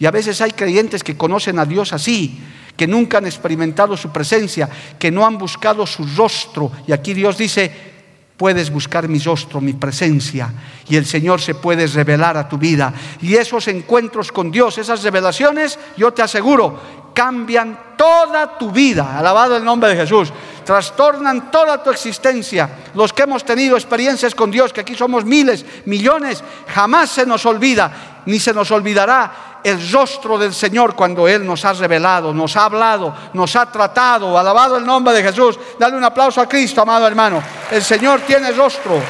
[0.00, 2.42] Y a veces hay creyentes que conocen a Dios así,
[2.76, 6.72] que nunca han experimentado su presencia, que no han buscado su rostro.
[6.88, 7.93] Y aquí Dios dice,
[8.36, 10.52] puedes buscar mi rostro, mi presencia,
[10.88, 12.92] y el Señor se puede revelar a tu vida.
[13.20, 16.78] Y esos encuentros con Dios, esas revelaciones, yo te aseguro,
[17.14, 19.18] cambian toda tu vida.
[19.18, 20.32] Alabado el nombre de Jesús.
[20.64, 22.68] Trastornan toda tu existencia.
[22.94, 27.46] Los que hemos tenido experiencias con Dios, que aquí somos miles, millones, jamás se nos
[27.46, 32.54] olvida, ni se nos olvidará el rostro del Señor cuando Él nos ha revelado, nos
[32.56, 34.38] ha hablado, nos ha tratado.
[34.38, 35.58] Alabado el nombre de Jesús.
[35.78, 37.42] Dale un aplauso a Cristo, amado hermano.
[37.70, 39.00] El Señor tiene rostro.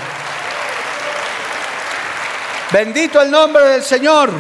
[2.72, 4.30] Bendito el nombre del Señor.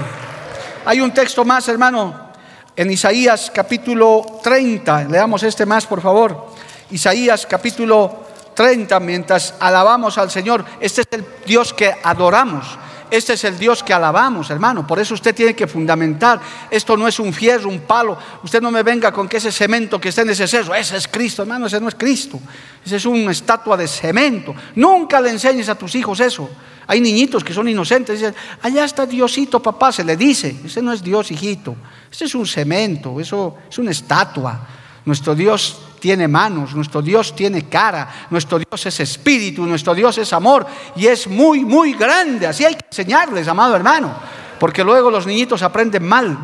[0.86, 2.30] Hay un texto más, hermano,
[2.76, 5.04] en Isaías capítulo 30.
[5.04, 6.46] Leamos este más, por favor.
[6.90, 8.24] Isaías capítulo
[8.54, 10.64] 30, mientras alabamos al Señor.
[10.78, 12.78] Este es el Dios que adoramos.
[13.14, 14.84] Este es el Dios que alabamos, hermano.
[14.84, 16.40] Por eso usted tiene que fundamentar.
[16.68, 18.18] Esto no es un fierro, un palo.
[18.42, 21.06] Usted no me venga con que ese cemento que está en ese cerro, ese es
[21.06, 21.66] Cristo, hermano.
[21.66, 22.40] Ese no es Cristo.
[22.84, 24.52] Ese es una estatua de cemento.
[24.74, 26.50] Nunca le enseñes a tus hijos eso.
[26.88, 28.18] Hay niñitos que son inocentes.
[28.18, 29.92] Dicen, allá está Diosito, papá.
[29.92, 30.56] Se le dice.
[30.64, 31.76] Ese no es Dios, hijito.
[32.10, 33.20] Ese es un cemento.
[33.20, 34.66] Eso es una estatua.
[35.04, 40.34] Nuestro Dios tiene manos, nuestro Dios tiene cara, nuestro Dios es espíritu, nuestro Dios es
[40.34, 42.46] amor y es muy, muy grande.
[42.46, 44.12] Así hay que enseñarles, amado hermano,
[44.60, 46.36] porque luego los niñitos aprenden mal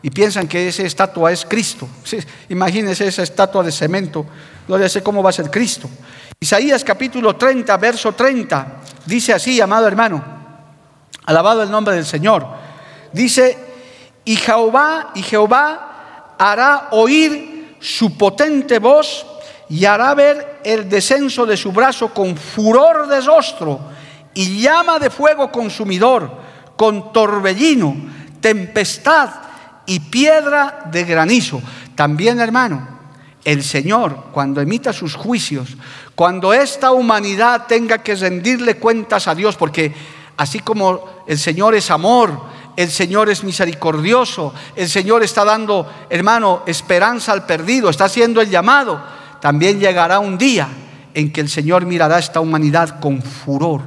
[0.00, 1.86] y piensan que esa estatua es Cristo.
[2.48, 4.24] Imagínense esa estatua de cemento,
[4.66, 5.86] no sé cómo va a ser Cristo.
[6.40, 10.24] Isaías capítulo 30, verso 30, dice así, amado hermano,
[11.26, 12.46] alabado el nombre del Señor,
[13.12, 13.58] dice,
[14.24, 17.53] y Jehová, y Jehová hará oír
[17.84, 19.26] su potente voz
[19.68, 23.78] y hará ver el descenso de su brazo con furor de rostro
[24.32, 26.30] y llama de fuego consumidor,
[26.76, 27.94] con torbellino,
[28.40, 29.28] tempestad
[29.84, 31.60] y piedra de granizo.
[31.94, 32.88] También, hermano,
[33.44, 35.76] el Señor, cuando emita sus juicios,
[36.14, 39.92] cuando esta humanidad tenga que rendirle cuentas a Dios, porque
[40.38, 46.62] así como el Señor es amor, el Señor es misericordioso, el Señor está dando, hermano,
[46.66, 49.02] esperanza al perdido, está haciendo el llamado.
[49.40, 50.68] También llegará un día
[51.14, 53.82] en que el Señor mirará a esta humanidad con furor,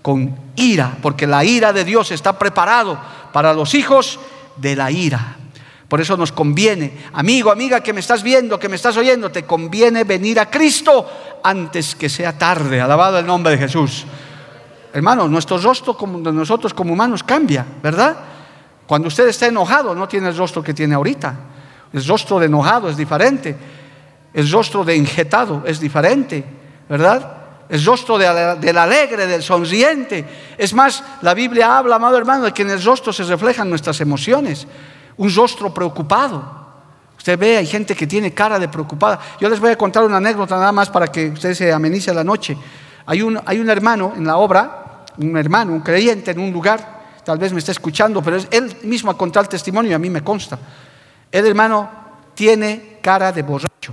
[0.00, 2.98] con ira, porque la ira de Dios está preparado
[3.32, 4.18] para los hijos
[4.56, 5.36] de la ira.
[5.88, 9.44] Por eso nos conviene, amigo, amiga que me estás viendo, que me estás oyendo, te
[9.44, 11.06] conviene venir a Cristo
[11.44, 12.80] antes que sea tarde.
[12.80, 14.04] Alabado el nombre de Jesús.
[14.96, 18.16] Hermano, nuestro rostro como de nosotros como humanos cambia, ¿verdad?
[18.86, 21.36] Cuando usted está enojado, no tiene el rostro que tiene ahorita.
[21.92, 23.54] El rostro de enojado es diferente.
[24.32, 26.42] El rostro de injetado es diferente,
[26.88, 27.30] ¿verdad?
[27.68, 30.24] El rostro del alegre, del sonriente.
[30.56, 34.00] Es más, la Biblia habla, amado hermano, de que en el rostro se reflejan nuestras
[34.00, 34.66] emociones.
[35.18, 36.42] Un rostro preocupado.
[37.18, 39.20] Usted ve, hay gente que tiene cara de preocupada.
[39.38, 42.24] Yo les voy a contar una anécdota nada más para que usted se amenice la
[42.24, 42.56] noche.
[43.04, 44.84] Hay un, hay un hermano en la obra
[45.18, 48.76] un hermano, un creyente en un lugar, tal vez me está escuchando, pero es él
[48.82, 50.58] mismo ha contado el testimonio y a mí me consta.
[51.30, 51.90] El hermano
[52.34, 53.92] tiene cara de borracho,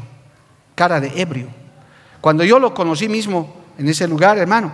[0.76, 1.48] cara de ebrio.
[2.22, 4.72] Cuando yo lo conocí mismo en ese lugar, hermano,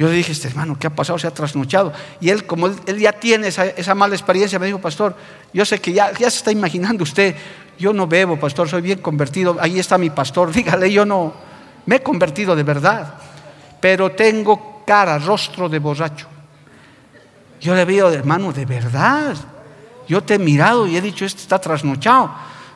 [0.00, 1.18] yo le dije, este hermano, ¿qué ha pasado?
[1.18, 1.92] Se ha trasnochado.
[2.20, 5.14] Y él, como él, ya tiene esa, mala experiencia, me dijo, pastor,
[5.52, 7.36] yo sé que ya, ya se está imaginando usted,
[7.78, 11.34] yo no bebo, pastor, soy bien convertido, ahí está mi pastor, dígale, yo no,
[11.84, 13.14] me he convertido de verdad,
[13.80, 16.26] pero tengo cara, rostro de borracho.
[17.60, 19.36] Yo le veo, hermano, de verdad.
[20.08, 22.30] Yo te he mirado y he dicho, este está trasnochado.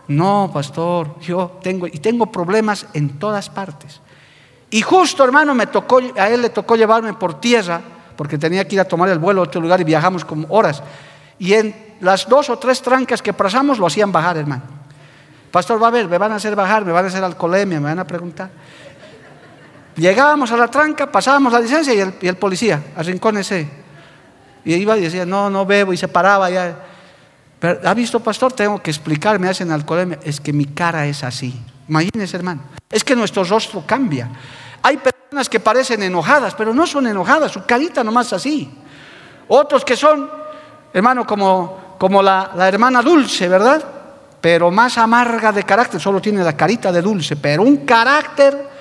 [0.08, 4.00] No, pastor, yo tengo, y tengo problemas en todas partes.
[4.70, 7.80] Y justo, hermano, me tocó, a él le tocó llevarme por tierra,
[8.16, 10.82] porque tenía que ir a tomar el vuelo a otro lugar y viajamos como horas.
[11.38, 14.62] Y en las dos o tres trancas que pasamos lo hacían bajar, hermano.
[15.50, 17.86] Pastor, va a ver, me van a hacer bajar, me van a hacer alcoholemia, me
[17.86, 18.50] van a preguntar.
[19.96, 23.68] Llegábamos a la tranca, pasábamos la licencia y el, y el policía, a rincón ese.
[24.64, 26.76] Y iba y decía, no, no bebo, y se paraba ya.
[27.60, 28.52] Pero, ¿ha visto, pastor?
[28.52, 30.18] Tengo que explicar, me hacen alcoholemia.
[30.24, 31.54] Es que mi cara es así.
[31.88, 32.62] Imagínese, hermano.
[32.90, 34.28] Es que nuestro rostro cambia.
[34.82, 38.70] Hay personas que parecen enojadas, pero no son enojadas, su carita nomás así.
[39.48, 40.28] Otros que son,
[40.92, 43.84] hermano, como, como la, la hermana dulce, ¿verdad?
[44.40, 48.73] Pero más amarga de carácter, solo tiene la carita de dulce, pero un carácter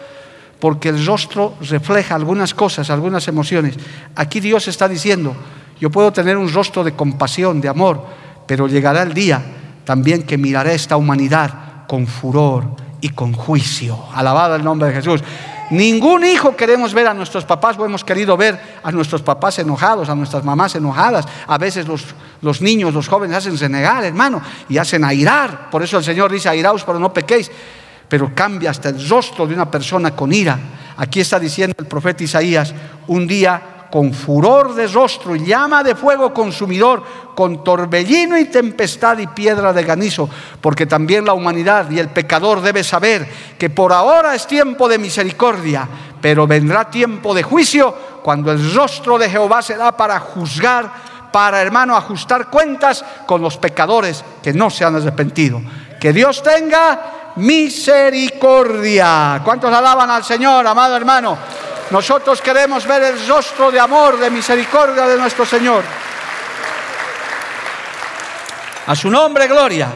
[0.63, 3.75] porque el rostro refleja algunas cosas, algunas emociones.
[4.15, 5.35] Aquí Dios está diciendo,
[5.77, 8.01] yo puedo tener un rostro de compasión, de amor,
[8.47, 9.43] pero llegará el día
[9.83, 14.05] también que miraré esta humanidad con furor y con juicio.
[14.13, 15.21] Alabado el nombre de Jesús.
[15.69, 20.07] Ningún hijo queremos ver a nuestros papás o hemos querido ver a nuestros papás enojados,
[20.07, 21.25] a nuestras mamás enojadas.
[21.45, 22.05] A veces los,
[22.41, 25.69] los niños, los jóvenes hacen renegar, hermano, y hacen airar.
[25.69, 27.51] Por eso el Señor dice, airaos, pero no pequéis.
[28.13, 30.55] Pero cambia hasta el rostro de una persona con ira.
[30.97, 32.71] Aquí está diciendo el profeta Isaías,
[33.07, 39.17] un día con furor de rostro y llama de fuego consumidor, con torbellino y tempestad
[39.17, 40.29] y piedra de ganizo,
[40.61, 44.99] porque también la humanidad y el pecador debe saber que por ahora es tiempo de
[44.99, 45.89] misericordia,
[46.21, 51.95] pero vendrá tiempo de juicio cuando el rostro de Jehová será para juzgar, para hermano
[51.95, 55.59] ajustar cuentas con los pecadores que no se han arrepentido.
[56.03, 59.39] Que Dios tenga misericordia.
[59.41, 61.37] ¿Cuántos alaban al Señor, amado hermano?
[61.91, 65.81] Nosotros queremos ver el rostro de amor, de misericordia de nuestro Señor.
[68.85, 69.93] A su nombre, gloria.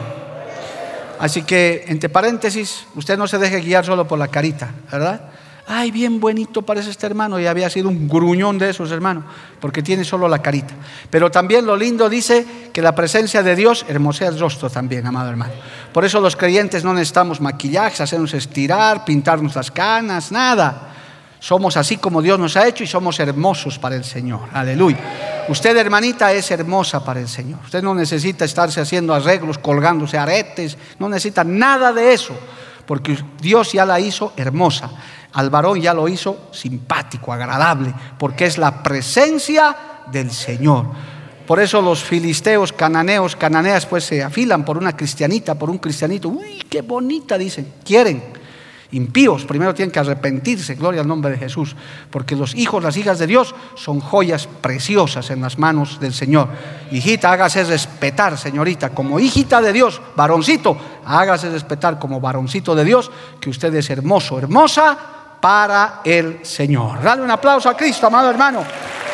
[1.18, 5.20] Así que, entre paréntesis, usted no se deje guiar solo por la carita, ¿verdad?
[5.70, 9.24] Ay, bien bonito parece este hermano y había sido un gruñón de esos hermanos,
[9.60, 10.72] porque tiene solo la carita.
[11.10, 15.28] Pero también lo lindo dice que la presencia de Dios hermosea el rostro también, amado
[15.28, 15.52] hermano.
[15.92, 20.94] Por eso los creyentes no necesitamos maquillaje, hacernos estirar, pintarnos las canas, nada.
[21.38, 24.40] Somos así como Dios nos ha hecho y somos hermosos para el Señor.
[24.54, 25.44] Aleluya.
[25.48, 27.60] Usted, hermanita, es hermosa para el Señor.
[27.62, 32.34] Usted no necesita estarse haciendo arreglos, colgándose aretes, no necesita nada de eso,
[32.86, 34.90] porque Dios ya la hizo hermosa.
[35.32, 39.76] Al varón ya lo hizo simpático, agradable, porque es la presencia
[40.10, 40.86] del Señor.
[41.46, 46.28] Por eso los filisteos, cananeos, cananeas, pues se afilan por una cristianita, por un cristianito.
[46.28, 47.72] Uy, qué bonita, dicen.
[47.84, 48.22] Quieren
[48.90, 51.76] impíos, primero tienen que arrepentirse, gloria al nombre de Jesús,
[52.10, 56.48] porque los hijos, las hijas de Dios son joyas preciosas en las manos del Señor.
[56.90, 63.10] Hijita, hágase respetar, señorita, como hijita de Dios, varoncito, hágase respetar como varoncito de Dios,
[63.40, 67.02] que usted es hermoso, hermosa para el Señor.
[67.02, 68.64] Dale un aplauso a Cristo, amado hermano,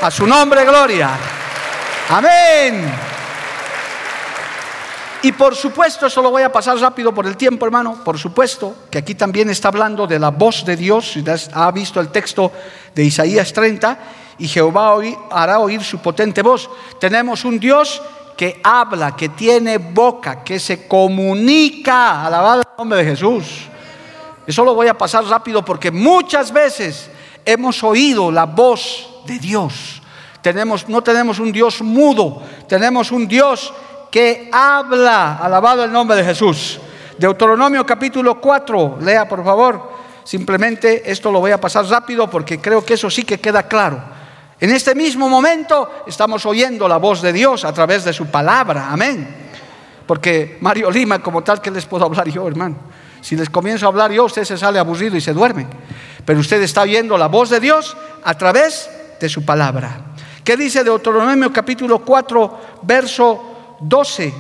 [0.01, 1.11] a su nombre, gloria.
[2.11, 2.93] Amén.
[5.23, 8.05] Y por supuesto, eso lo voy a pasar rápido por el tiempo, hermano.
[8.05, 11.15] Por supuesto que aquí también está hablando de la voz de Dios.
[11.55, 12.53] Ha visto el texto
[12.95, 13.99] de Isaías 30
[14.37, 14.99] y Jehová
[15.31, 16.69] hará oír su potente voz.
[17.01, 18.03] Tenemos un Dios
[18.37, 22.27] que habla, que tiene boca, que se comunica.
[22.27, 23.71] Alabado el nombre de Jesús.
[24.47, 27.11] Eso lo voy a pasar rápido porque muchas veces
[27.45, 30.03] hemos oído la voz de Dios.
[30.43, 33.73] Tenemos, no tenemos un Dios mudo, tenemos un Dios
[34.11, 35.39] que habla.
[35.39, 36.79] Alabado el nombre de Jesús.
[37.17, 39.95] Deuteronomio capítulo 4, lea por favor.
[40.25, 44.03] Simplemente esto lo voy a pasar rápido porque creo que eso sí que queda claro.
[44.61, 48.89] En este mismo momento estamos oyendo la voz de Dios a través de su palabra.
[48.91, 49.45] Amén.
[50.07, 52.77] Porque Mario Lima, como tal, que les puedo hablar yo, hermano?
[53.25, 55.67] Si les comienzo a hablar yo, usted se sale aburrido y se duerme.
[56.27, 60.13] Pero usted está oyendo la voz de Dios a través de su palabra.
[60.45, 64.35] ¿Qué dice Deuteronomio capítulo 4, verso 12.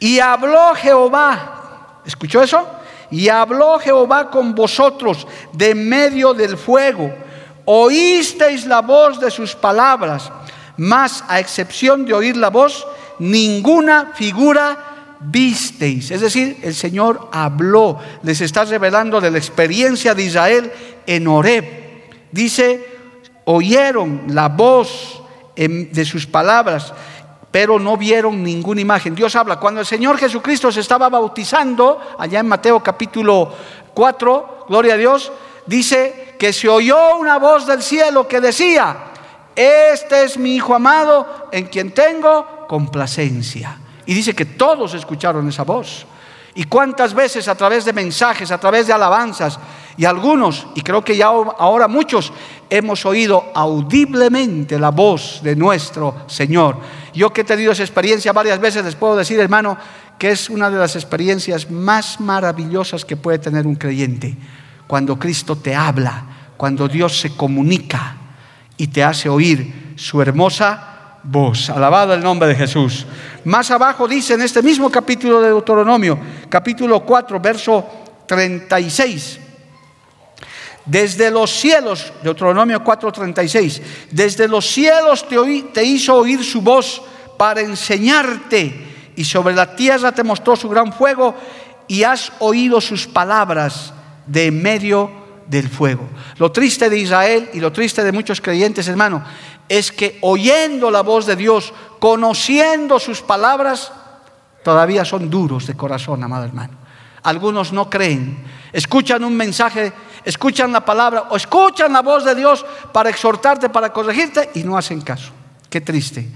[0.00, 2.62] Y habló Jehová, ¿escuchó eso?
[3.10, 7.10] Y habló Jehová con vosotros de medio del fuego.
[7.64, 10.30] Oísteis la voz de sus palabras,
[10.76, 12.86] mas a excepción de oír la voz,
[13.18, 14.87] ninguna figura
[15.20, 16.10] visteis.
[16.10, 20.72] Es decir, el Señor habló, les está revelando de la experiencia de Israel
[21.06, 21.64] en Horeb.
[22.30, 22.86] Dice,
[23.44, 25.22] oyeron la voz
[25.56, 26.92] de sus palabras
[27.50, 29.14] pero no vieron ninguna imagen.
[29.14, 29.58] Dios habla.
[29.58, 33.52] Cuando el Señor Jesucristo se estaba bautizando, allá en Mateo capítulo
[33.94, 35.32] 4, gloria a Dios,
[35.66, 38.96] dice que se oyó una voz del cielo que decía,
[39.56, 43.78] este es mi Hijo amado en quien tengo complacencia.
[44.08, 46.06] Y dice que todos escucharon esa voz.
[46.54, 49.60] Y cuántas veces a través de mensajes, a través de alabanzas,
[49.98, 52.32] y algunos, y creo que ya ahora muchos,
[52.70, 56.78] hemos oído audiblemente la voz de nuestro Señor.
[57.12, 59.76] Yo que he tenido esa experiencia varias veces, les puedo decir, hermano,
[60.18, 64.38] que es una de las experiencias más maravillosas que puede tener un creyente.
[64.86, 66.24] Cuando Cristo te habla,
[66.56, 68.16] cuando Dios se comunica
[68.78, 70.87] y te hace oír su hermosa
[71.22, 71.70] voz.
[71.70, 73.06] Alabado el nombre de Jesús.
[73.44, 77.86] Más abajo dice en este mismo capítulo de Deuteronomio, capítulo 4, verso
[78.26, 79.40] 36.
[80.88, 85.36] Desde los cielos, Deuteronomio 4:36, desde los cielos te,
[85.74, 87.02] te hizo oír su voz
[87.36, 91.34] para enseñarte y sobre la tierra te mostró su gran fuego
[91.88, 93.92] y has oído sus palabras
[94.26, 95.10] de medio
[95.46, 96.08] del fuego.
[96.38, 99.24] Lo triste de Israel y lo triste de muchos creyentes, hermano,
[99.68, 103.92] es que oyendo la voz de Dios, conociendo sus palabras,
[104.64, 106.74] todavía son duros de corazón, amado hermano.
[107.22, 109.92] Algunos no creen, escuchan un mensaje,
[110.24, 114.78] escuchan la palabra o escuchan la voz de Dios para exhortarte, para corregirte y no
[114.78, 115.32] hacen caso.
[115.68, 116.28] Qué triste.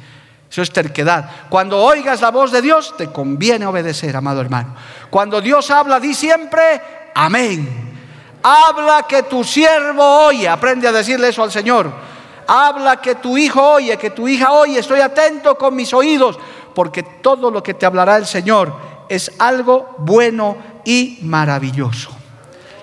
[0.51, 1.31] Eso es terquedad.
[1.49, 4.75] Cuando oigas la voz de Dios, te conviene obedecer, amado hermano.
[5.09, 6.83] Cuando Dios habla, di siempre,
[7.15, 7.91] amén.
[8.43, 10.47] Habla que tu siervo oye.
[10.47, 11.91] Aprende a decirle eso al Señor.
[12.47, 14.79] Habla que tu hijo oye, que tu hija oye.
[14.79, 16.39] Estoy atento con mis oídos,
[16.75, 18.75] porque todo lo que te hablará el Señor
[19.09, 22.11] es algo bueno y maravilloso.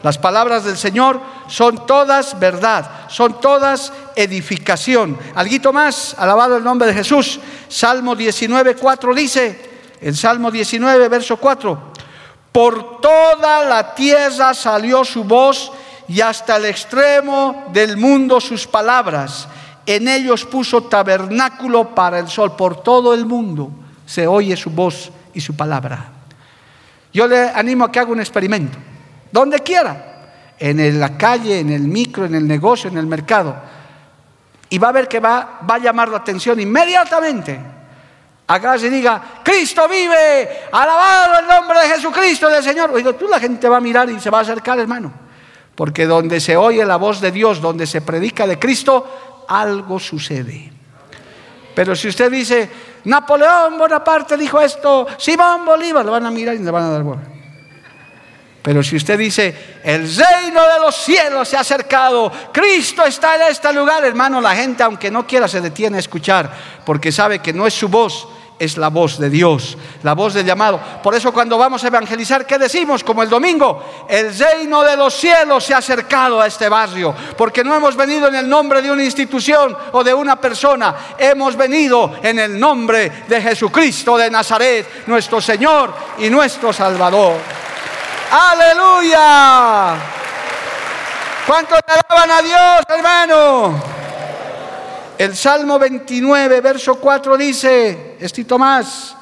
[0.01, 5.17] Las palabras del Señor son todas verdad, son todas edificación.
[5.35, 7.39] Alguito más, alabado el nombre de Jesús.
[7.67, 9.69] Salmo 19, 4 dice,
[10.01, 11.79] el Salmo 19, verso 4,
[12.51, 15.71] por toda la tierra salió su voz
[16.09, 19.47] y hasta el extremo del mundo sus palabras.
[19.85, 22.55] En ellos puso tabernáculo para el sol.
[22.55, 23.69] Por todo el mundo
[24.07, 26.11] se oye su voz y su palabra.
[27.13, 28.77] Yo le animo a que haga un experimento
[29.31, 33.55] donde quiera, en la calle, en el micro, en el negocio, en el mercado.
[34.67, 37.59] Y va a ver que va, va a llamar la atención inmediatamente.
[38.47, 42.89] Acá se diga, Cristo vive, alabado el nombre de Jesucristo del Señor.
[42.91, 45.28] Oiga, tú la gente va a mirar y se va a acercar, hermano.
[45.79, 50.69] Porque donde se oye la voz de Dios, donde se predica de Cristo, algo sucede.
[51.73, 52.69] Pero si usted dice,
[53.05, 57.03] Napoleón Bonaparte dijo esto, Simón Bolívar, lo van a mirar y le van a dar
[57.03, 57.21] bola.
[58.61, 63.43] Pero si usted dice, el reino de los cielos se ha acercado, Cristo está en
[63.43, 66.51] este lugar, hermano, la gente, aunque no quiera, se detiene a escuchar,
[66.85, 68.27] porque sabe que no es su voz,
[68.59, 70.79] es la voz de Dios, la voz del llamado.
[71.01, 73.03] Por eso cuando vamos a evangelizar, ¿qué decimos?
[73.03, 77.63] Como el domingo, el reino de los cielos se ha acercado a este barrio, porque
[77.63, 82.11] no hemos venido en el nombre de una institución o de una persona, hemos venido
[82.21, 87.37] en el nombre de Jesucristo de Nazaret, nuestro Señor y nuestro Salvador.
[88.31, 89.95] Aleluya.
[91.47, 93.98] ¿Cuántos alaban a Dios, hermano?
[95.19, 99.17] El Salmo 29, verso 4 dice, estito más,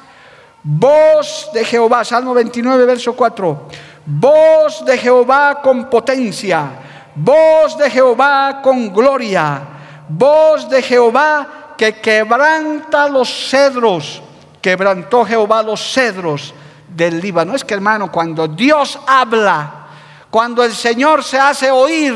[0.62, 3.68] voz de Jehová, Salmo 29, verso 4,
[4.06, 6.70] voz de Jehová con potencia,
[7.16, 9.60] voz de Jehová con gloria,
[10.08, 14.22] voz de Jehová que quebranta los cedros,
[14.62, 16.54] quebrantó Jehová los cedros
[16.94, 17.56] del Líbano.
[17.56, 19.88] Es que hermano, cuando Dios habla,
[20.30, 22.14] cuando el Señor se hace oír,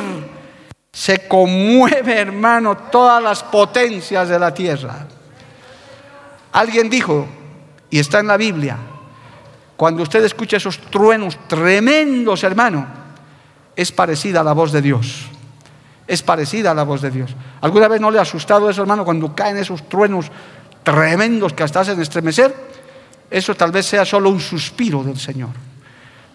[0.93, 5.07] se conmueve, hermano, todas las potencias de la tierra.
[6.53, 7.27] Alguien dijo,
[7.91, 8.77] y está en la Biblia,
[9.77, 12.87] cuando usted escucha esos truenos tremendos, hermano,
[13.75, 15.27] es parecida a la voz de Dios.
[16.07, 17.35] Es parecida a la voz de Dios.
[17.63, 20.27] ¿Alguna vez no le ha asustado eso, hermano, cuando caen esos truenos
[20.83, 22.73] tremendos que hasta hacen estremecer?
[23.33, 25.51] eso tal vez sea solo un suspiro del Señor.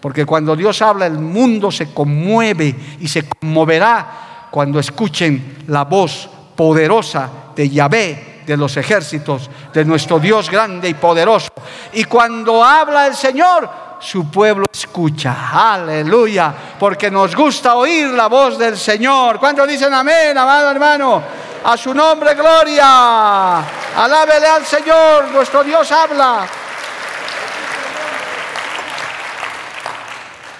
[0.00, 6.28] Porque cuando Dios habla, el mundo se conmueve y se conmoverá cuando escuchen la voz
[6.56, 11.48] poderosa de Yahvé, de los ejércitos, de nuestro Dios grande y poderoso.
[11.92, 13.68] Y cuando habla el Señor,
[14.00, 15.72] su pueblo escucha.
[15.72, 16.54] Aleluya.
[16.78, 19.38] Porque nos gusta oír la voz del Señor.
[19.38, 21.22] ¿Cuántos dicen amén, amado hermano?
[21.64, 23.58] A su nombre, gloria.
[23.58, 25.30] Alábele al Señor.
[25.32, 26.46] Nuestro Dios habla.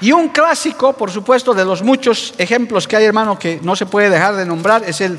[0.00, 3.86] Y un clásico, por supuesto, de los muchos ejemplos que hay, hermano, que no se
[3.86, 5.18] puede dejar de nombrar, es el,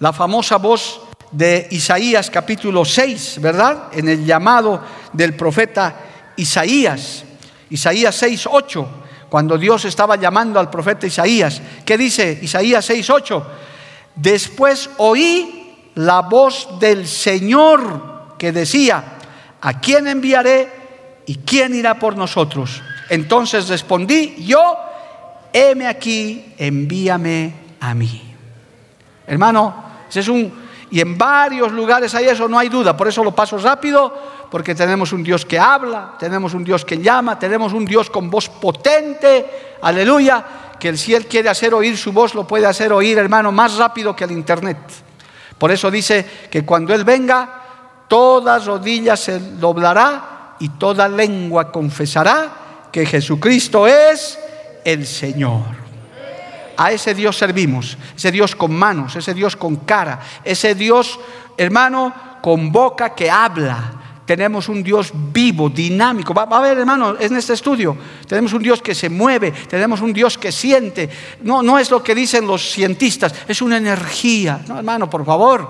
[0.00, 3.88] la famosa voz de Isaías capítulo 6, ¿verdad?
[3.92, 4.80] En el llamado
[5.12, 5.94] del profeta
[6.36, 7.24] Isaías.
[7.68, 8.88] Isaías 6, 8,
[9.28, 11.60] cuando Dios estaba llamando al profeta Isaías.
[11.84, 13.46] ¿Qué dice Isaías 6, 8?
[14.14, 19.04] Después oí la voz del Señor que decía,
[19.60, 20.70] ¿a quién enviaré
[21.26, 22.80] y quién irá por nosotros?
[23.08, 24.76] Entonces respondí, yo,
[25.52, 28.34] heme aquí, envíame a mí.
[29.26, 29.74] Hermano,
[30.08, 30.64] ese es un...
[30.90, 32.96] Y en varios lugares hay eso, no hay duda.
[32.96, 34.14] Por eso lo paso rápido,
[34.50, 38.30] porque tenemos un Dios que habla, tenemos un Dios que llama, tenemos un Dios con
[38.30, 40.44] voz potente, aleluya,
[40.78, 44.14] que si Él quiere hacer oír su voz, lo puede hacer oír, hermano, más rápido
[44.14, 44.78] que el Internet.
[45.58, 47.62] Por eso dice que cuando Él venga,
[48.06, 52.63] toda rodilla se doblará y toda lengua confesará
[52.94, 54.38] que Jesucristo es
[54.84, 55.64] el Señor.
[56.76, 61.18] A ese Dios servimos, ese Dios con manos, ese Dios con cara, ese Dios,
[61.56, 66.32] hermano, con boca que habla, tenemos un Dios vivo, dinámico.
[66.32, 67.96] Va, a ver, hermano, en este estudio.
[68.28, 71.10] Tenemos un Dios que se mueve, tenemos un Dios que siente.
[71.42, 74.60] No, no es lo que dicen los cientistas, es una energía.
[74.68, 75.68] No, hermano, por favor.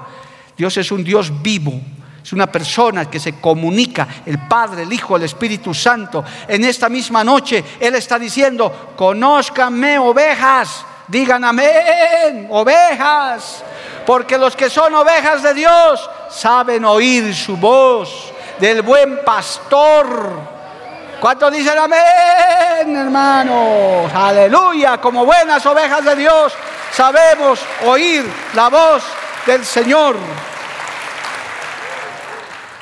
[0.58, 1.80] Dios es un Dios vivo.
[2.24, 6.24] Es una persona que se comunica, el Padre, el Hijo, el Espíritu Santo.
[6.48, 13.62] En esta misma noche Él está diciendo, conózcanme ovejas, digan amén, ovejas,
[14.06, 20.30] porque los que son ovejas de Dios saben oír su voz del buen pastor.
[21.20, 24.10] ¿Cuántos dicen amén, hermanos?
[24.14, 26.54] Aleluya, como buenas ovejas de Dios,
[26.90, 29.04] sabemos oír la voz
[29.44, 30.16] del Señor.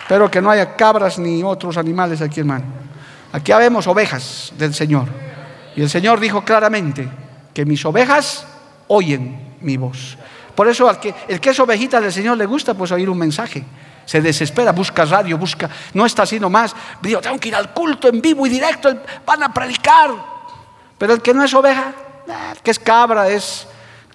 [0.03, 2.65] Espero que no haya cabras ni otros animales aquí, hermano.
[3.33, 5.07] Aquí habemos ovejas del Señor.
[5.75, 7.09] Y el Señor dijo claramente
[7.55, 8.47] que mis ovejas
[8.89, 10.19] oyen mi voz.
[10.55, 13.19] Por eso al que, el que es ovejita del Señor le gusta pues oír un
[13.19, 13.65] mensaje
[14.05, 18.09] se desespera, busca radio, busca, no está así nomás, digo, tengo que ir al culto
[18.09, 18.95] en vivo y directo,
[19.25, 20.11] van a predicar.
[20.99, 21.93] Pero el que no es oveja,
[22.63, 23.67] que es cabra, es,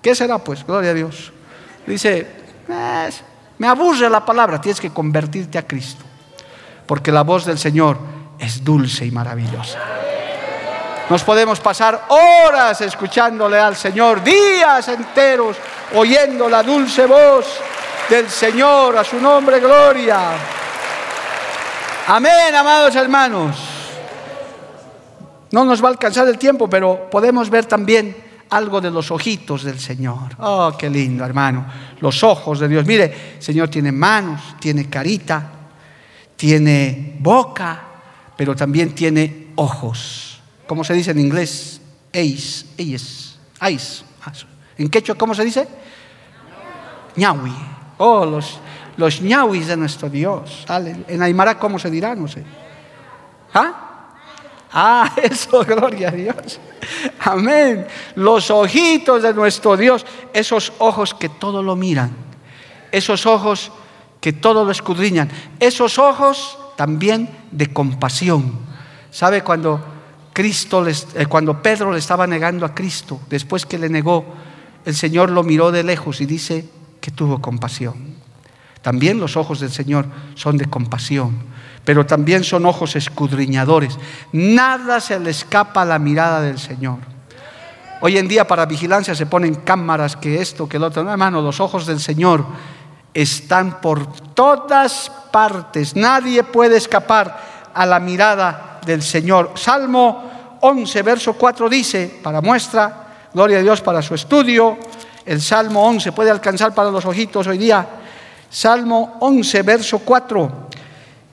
[0.01, 0.65] ¿qué será pues?
[0.65, 1.31] Gloria a Dios.
[1.85, 2.27] Dice,
[3.57, 6.03] me aburre la palabra, tienes que convertirte a Cristo,
[6.85, 7.97] porque la voz del Señor
[8.39, 9.79] es dulce y maravillosa.
[11.09, 15.55] Nos podemos pasar horas escuchándole al Señor, días enteros
[15.95, 17.59] oyendo la dulce voz
[18.09, 20.19] del Señor, a su nombre gloria.
[22.07, 23.55] Amén, amados hermanos.
[25.51, 29.63] No nos va a alcanzar el tiempo, pero podemos ver también algo de los ojitos
[29.63, 30.35] del Señor.
[30.39, 31.65] Oh, qué lindo, hermano.
[31.99, 32.85] Los ojos de Dios.
[32.85, 35.49] Mire, el Señor tiene manos, tiene carita,
[36.35, 37.81] tiene boca,
[38.35, 40.39] pero también tiene ojos.
[40.65, 41.81] ¿Cómo se dice en inglés?
[42.11, 44.03] Eyes, eyes, eyes.
[44.77, 45.67] ¿En quechua cómo se dice?
[47.15, 47.53] Ñawi.
[47.97, 48.59] Oh, los,
[48.97, 50.65] los de nuestro Dios.
[51.07, 52.15] En Aymara, ¿cómo se dirá?
[52.15, 52.43] No sé.
[53.53, 53.86] ¿Ah?
[54.79, 56.59] Ah, eso, gloria a Dios.
[57.19, 57.87] Amén.
[58.13, 62.15] Los ojitos de nuestro Dios, esos ojos que todo lo miran,
[62.91, 63.71] esos ojos
[64.21, 68.53] que todo lo escudriñan, esos ojos también de compasión.
[69.09, 69.83] ¿Sabe cuando
[70.31, 74.25] Cristo les, eh, cuando Pedro le estaba negando a Cristo, después que le negó,
[74.85, 76.69] el Señor lo miró de lejos y dice,
[77.01, 77.95] que tuvo compasión.
[78.83, 80.05] También los ojos del Señor
[80.35, 81.35] son de compasión,
[81.87, 83.97] pero también son ojos escudriñadores.
[84.33, 86.97] Nada se le escapa a la mirada del Señor.
[88.01, 91.01] Hoy en día para vigilancia se ponen cámaras, que esto, que el otro.
[91.05, 92.43] No, hermano, los ojos del Señor
[93.13, 95.95] están por todas partes.
[95.95, 99.53] Nadie puede escapar a la mirada del Señor.
[99.55, 104.77] Salmo 11, verso 4 dice, para muestra, gloria a Dios para su estudio,
[105.25, 107.87] el Salmo 11, puede alcanzar para los ojitos hoy día.
[108.49, 110.66] Salmo 11, verso 4.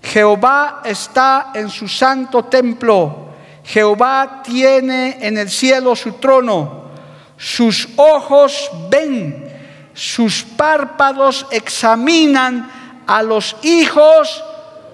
[0.05, 3.29] Jehová está en su santo templo.
[3.65, 6.85] Jehová tiene en el cielo su trono.
[7.39, 9.51] Sus ojos ven,
[9.95, 12.71] sus párpados examinan
[13.07, 14.45] a los hijos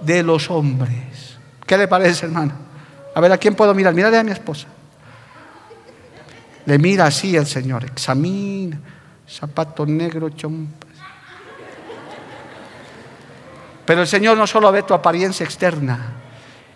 [0.00, 1.38] de los hombres.
[1.66, 2.52] ¿Qué le parece, hermano?
[3.14, 3.92] A ver, ¿a quién puedo mirar?
[3.92, 4.68] Mírale a mi esposa.
[6.66, 8.78] Le mira así el Señor, examina,
[9.28, 10.89] zapato negro, chompas.
[13.90, 16.12] Pero el Señor no solo ve tu apariencia externa,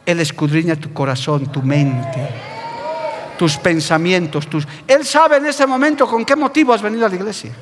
[0.04, 2.28] Él escudriña tu corazón, tu mente,
[3.38, 4.48] tus pensamientos.
[4.48, 4.66] Tus...
[4.88, 7.52] Él sabe en este momento con qué motivo has venido a la iglesia,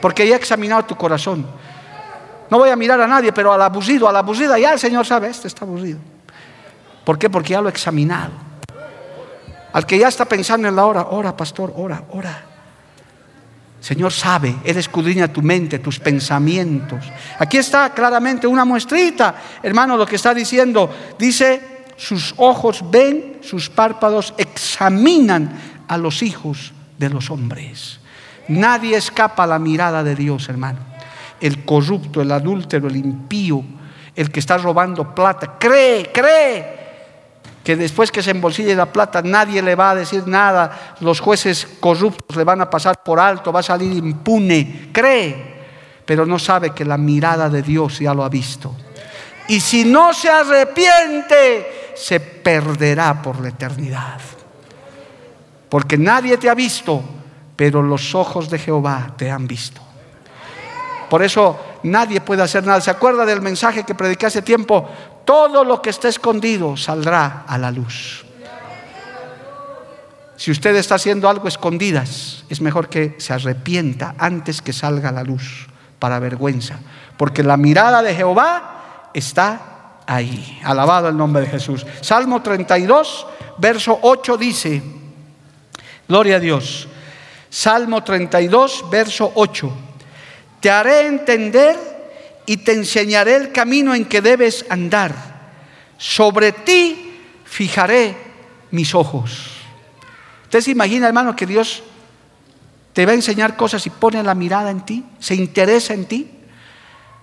[0.00, 1.44] porque ya ha examinado tu corazón.
[2.48, 5.04] No voy a mirar a nadie, pero al abusido, a la abusida, ya el Señor
[5.04, 5.98] sabe, este está abusido.
[7.04, 7.28] ¿Por qué?
[7.28, 8.34] Porque ya lo he examinado.
[9.72, 12.40] Al que ya está pensando en la hora, ora, pastor, ora, ora.
[13.86, 17.04] Señor sabe, Él escudriña tu mente, tus pensamientos.
[17.38, 20.90] Aquí está claramente una muestrita, hermano, lo que está diciendo.
[21.16, 28.00] Dice, sus ojos ven, sus párpados examinan a los hijos de los hombres.
[28.48, 30.80] Nadie escapa a la mirada de Dios, hermano.
[31.40, 33.62] El corrupto, el adúltero, el impío,
[34.16, 36.75] el que está robando plata, cree, cree
[37.66, 41.66] que después que se embolsille la plata nadie le va a decir nada, los jueces
[41.80, 45.56] corruptos le van a pasar por alto, va a salir impune, cree,
[46.06, 48.72] pero no sabe que la mirada de Dios ya lo ha visto.
[49.48, 54.20] Y si no se arrepiente, se perderá por la eternidad.
[55.68, 57.02] Porque nadie te ha visto,
[57.56, 59.80] pero los ojos de Jehová te han visto.
[61.10, 62.80] Por eso nadie puede hacer nada.
[62.80, 64.88] ¿Se acuerda del mensaje que prediqué hace tiempo?
[65.26, 68.24] Todo lo que está escondido saldrá a la luz.
[70.36, 75.12] Si usted está haciendo algo escondidas, es mejor que se arrepienta antes que salga a
[75.12, 75.66] la luz,
[75.98, 76.78] para vergüenza.
[77.16, 80.60] Porque la mirada de Jehová está ahí.
[80.62, 81.86] Alabado el nombre de Jesús.
[82.02, 83.26] Salmo 32,
[83.58, 84.82] verso 8 dice,
[86.06, 86.86] Gloria a Dios.
[87.50, 89.72] Salmo 32, verso 8.
[90.60, 91.95] Te haré entender
[92.46, 95.14] y te enseñaré el camino en que debes andar.
[95.98, 98.16] Sobre ti fijaré
[98.70, 99.50] mis ojos.
[100.44, 101.82] Usted se imagina, hermano, que Dios
[102.92, 106.30] te va a enseñar cosas y pone la mirada en ti, se interesa en ti.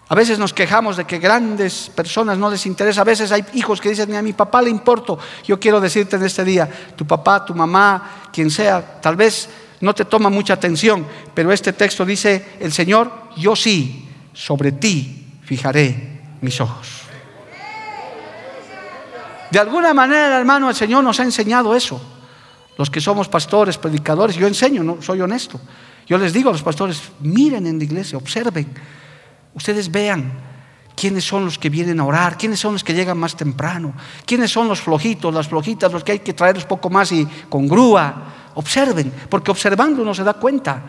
[0.10, 3.02] A veces nos quejamos de que grandes personas no les interesa.
[3.02, 5.18] A veces hay hijos que dicen, a mi papá le importo.
[5.46, 9.50] Yo quiero decirte en este día, tu papá, tu mamá, quien sea, tal vez
[9.82, 15.40] no te toma mucha atención, pero este texto dice, el Señor, yo sí, sobre ti
[15.44, 17.04] fijaré mis ojos.
[19.52, 22.02] De alguna manera, hermano, el Señor nos ha enseñado eso.
[22.78, 25.62] Los que somos pastores, predicadores, yo enseño, no soy honesto.
[26.08, 28.68] Yo les digo a los pastores, miren en la iglesia, observen,
[29.54, 30.34] ustedes vean
[30.96, 33.94] quiénes son los que vienen a orar, quiénes son los que llegan más temprano,
[34.26, 37.68] quiénes son los flojitos, las flojitas, los que hay que traerlos poco más y con
[37.68, 38.52] grúa.
[38.56, 40.84] Observen, porque observando uno se da cuenta.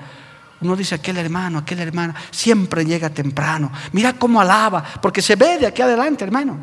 [0.60, 3.70] Uno dice, aquel hermano, aquel hermana, siempre llega temprano.
[3.92, 6.58] Mira cómo alaba, porque se ve de aquí adelante, hermano.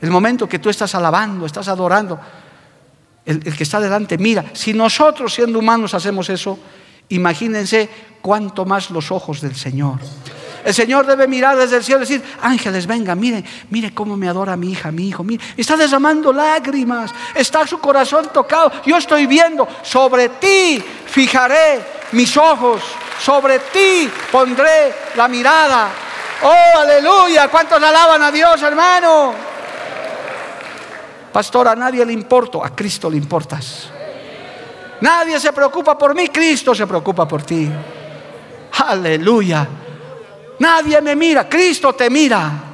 [0.00, 2.20] El momento que tú estás alabando, estás adorando,
[3.24, 4.44] el, que está delante mira.
[4.54, 6.58] Si nosotros siendo humanos hacemos eso,
[7.10, 7.88] imagínense
[8.22, 9.98] cuánto más los ojos del Señor.
[10.64, 14.28] El Señor debe mirar desde el cielo y decir, ángeles, venga, miren, mire cómo me
[14.28, 15.24] adora mi hija, mi hijo.
[15.24, 18.72] Mire, está derramando lágrimas, está su corazón tocado.
[18.84, 21.80] Yo estoy viendo, sobre ti fijaré
[22.12, 22.82] mis ojos,
[23.18, 25.88] sobre ti pondré la mirada.
[26.42, 29.34] Oh, aleluya, ¿cuántos alaban a Dios, hermano?
[31.32, 33.90] Pastor, a nadie le importo, a Cristo le importas.
[35.00, 37.68] Nadie se preocupa por mí, Cristo se preocupa por ti.
[38.86, 39.66] Aleluya.
[40.58, 42.67] Nadie me mira, Cristo te mira.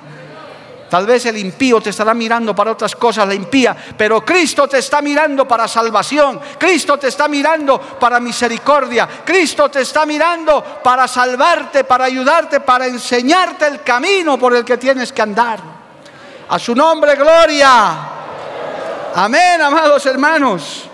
[0.94, 4.78] Tal vez el impío te estará mirando para otras cosas, la impía, pero Cristo te
[4.78, 11.08] está mirando para salvación, Cristo te está mirando para misericordia, Cristo te está mirando para
[11.08, 15.58] salvarte, para ayudarte, para enseñarte el camino por el que tienes que andar.
[16.48, 17.98] A su nombre, gloria.
[19.16, 20.84] Amén, amados hermanos.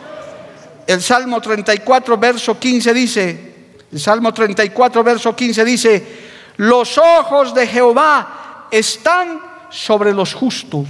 [0.87, 3.55] El Salmo 34, verso 15 dice,
[3.93, 6.21] el Salmo 34, verso 15 dice,
[6.57, 10.89] los ojos de Jehová están sobre los justos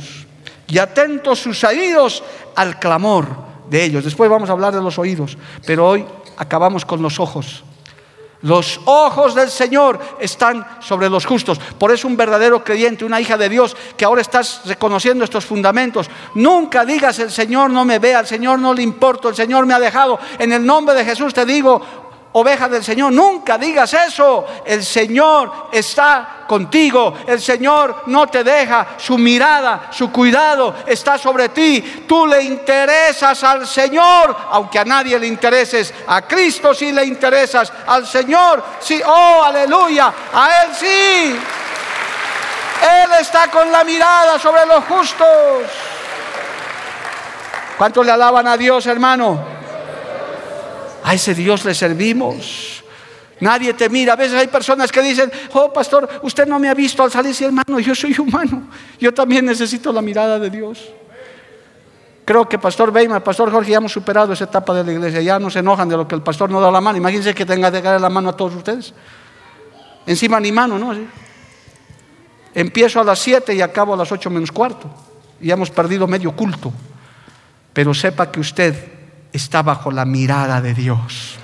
[0.66, 2.22] y atentos sus oídos
[2.56, 3.26] al clamor
[3.68, 4.04] de ellos.
[4.04, 6.04] Después vamos a hablar de los oídos, pero hoy
[6.36, 7.64] acabamos con los ojos.
[8.42, 11.58] Los ojos del Señor están sobre los justos.
[11.58, 16.08] Por eso un verdadero creyente, una hija de Dios, que ahora estás reconociendo estos fundamentos,
[16.34, 19.74] nunca digas el Señor no me ve, al Señor no le importo, el Señor me
[19.74, 20.18] ha dejado.
[20.38, 21.82] En el nombre de Jesús te digo,
[22.32, 24.46] oveja del Señor, nunca digas eso.
[24.64, 31.48] El Señor está contigo, el Señor no te deja, su mirada, su cuidado está sobre
[31.48, 32.04] ti.
[32.06, 37.72] Tú le interesas al Señor, aunque a nadie le intereses, a Cristo sí le interesas,
[37.86, 41.40] al Señor sí, oh aleluya, a Él sí.
[42.82, 45.64] Él está con la mirada sobre los justos.
[47.76, 49.59] ¿Cuántos le alaban a Dios, hermano?
[51.10, 52.84] A ese Dios le servimos.
[53.40, 54.12] Nadie te mira.
[54.12, 57.34] A veces hay personas que dicen, oh pastor, usted no me ha visto al salir.
[57.34, 58.68] Sí, hermano, yo soy humano.
[59.00, 60.88] Yo también necesito la mirada de Dios.
[62.24, 65.20] Creo que Pastor Weimar, Pastor Jorge, ya hemos superado esa etapa de la iglesia.
[65.20, 66.96] Ya no se enojan de lo que el pastor no da la mano.
[66.98, 68.94] Imagínense que tenga de dar la mano a todos ustedes.
[70.06, 70.94] Encima ni mano, ¿no?
[72.54, 74.88] Empiezo a las 7 y acabo a las 8 menos cuarto.
[75.40, 76.72] Y hemos perdido medio culto.
[77.72, 78.99] Pero sepa que usted
[79.32, 81.40] está bajo la mirada de Dios.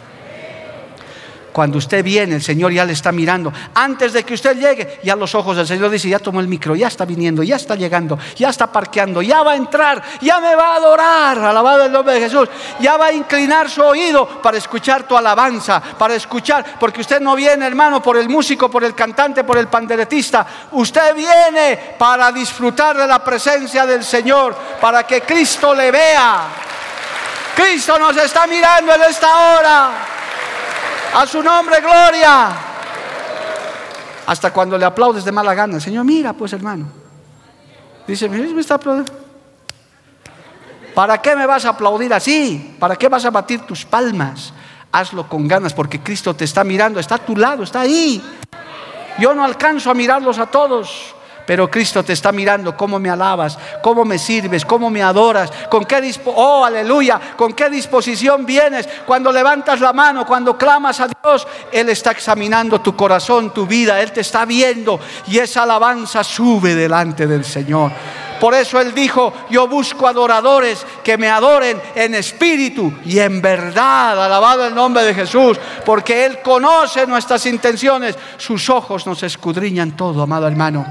[1.57, 3.51] Cuando usted viene, el Señor ya le está mirando.
[3.75, 6.77] Antes de que usted llegue, ya los ojos del Señor dice, ya tomó el micro,
[6.77, 10.55] ya está viniendo, ya está llegando, ya está parqueando, ya va a entrar, ya me
[10.55, 12.47] va a adorar, alabado el nombre de Jesús.
[12.79, 17.35] Ya va a inclinar su oído para escuchar tu alabanza, para escuchar, porque usted no
[17.35, 20.47] viene, hermano, por el músico, por el cantante, por el panderetista.
[20.73, 26.49] Usted viene para disfrutar de la presencia del Señor, para que Cristo le vea.
[27.57, 29.91] Cristo nos está mirando en esta hora.
[31.15, 32.51] A su nombre, gloria.
[34.27, 35.81] Hasta cuando le aplaudes de mala gana.
[35.81, 36.87] Señor, mira pues hermano.
[38.07, 38.79] Dice, me está.
[40.95, 42.77] ¿Para qué me vas a aplaudir así?
[42.79, 44.53] ¿Para qué vas a batir tus palmas?
[44.93, 48.23] Hazlo con ganas porque Cristo te está mirando, está a tu lado, está ahí.
[49.19, 51.16] Yo no alcanzo a mirarlos a todos.
[51.47, 55.85] Pero Cristo te está mirando cómo me alabas, cómo me sirves, cómo me adoras, con
[55.85, 61.47] qué oh aleluya, con qué disposición vienes cuando levantas la mano, cuando clamas a Dios,
[61.73, 66.75] él está examinando tu corazón, tu vida, él te está viendo y esa alabanza sube
[66.75, 67.93] delante del Señor.
[68.41, 74.23] Por eso Él dijo, yo busco adoradores que me adoren en espíritu y en verdad.
[74.23, 78.17] Alabado el nombre de Jesús, porque Él conoce nuestras intenciones.
[78.37, 80.85] Sus ojos nos escudriñan todo, amado hermano.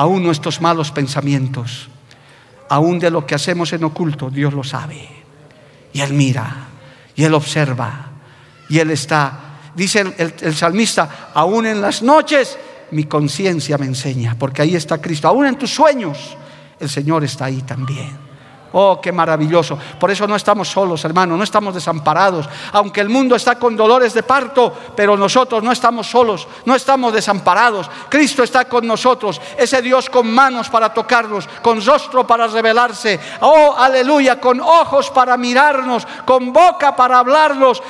[0.00, 1.90] Aún nuestros malos pensamientos,
[2.70, 5.06] aún de lo que hacemos en oculto, Dios lo sabe.
[5.92, 6.68] Y Él mira,
[7.14, 8.06] y Él observa,
[8.70, 9.58] y Él está.
[9.74, 12.56] Dice el, el salmista, aún en las noches
[12.92, 15.28] mi conciencia me enseña, porque ahí está Cristo.
[15.28, 16.34] Aún en tus sueños,
[16.80, 18.29] el Señor está ahí también.
[18.72, 19.76] Oh, qué maravilloso.
[19.98, 22.48] Por eso no estamos solos, hermano, no estamos desamparados.
[22.72, 27.12] Aunque el mundo está con dolores de parto, pero nosotros no estamos solos, no estamos
[27.12, 27.90] desamparados.
[28.08, 33.18] Cristo está con nosotros, ese Dios con manos para tocarnos, con rostro para revelarse.
[33.40, 37.82] Oh, aleluya, con ojos para mirarnos, con boca para hablarnos.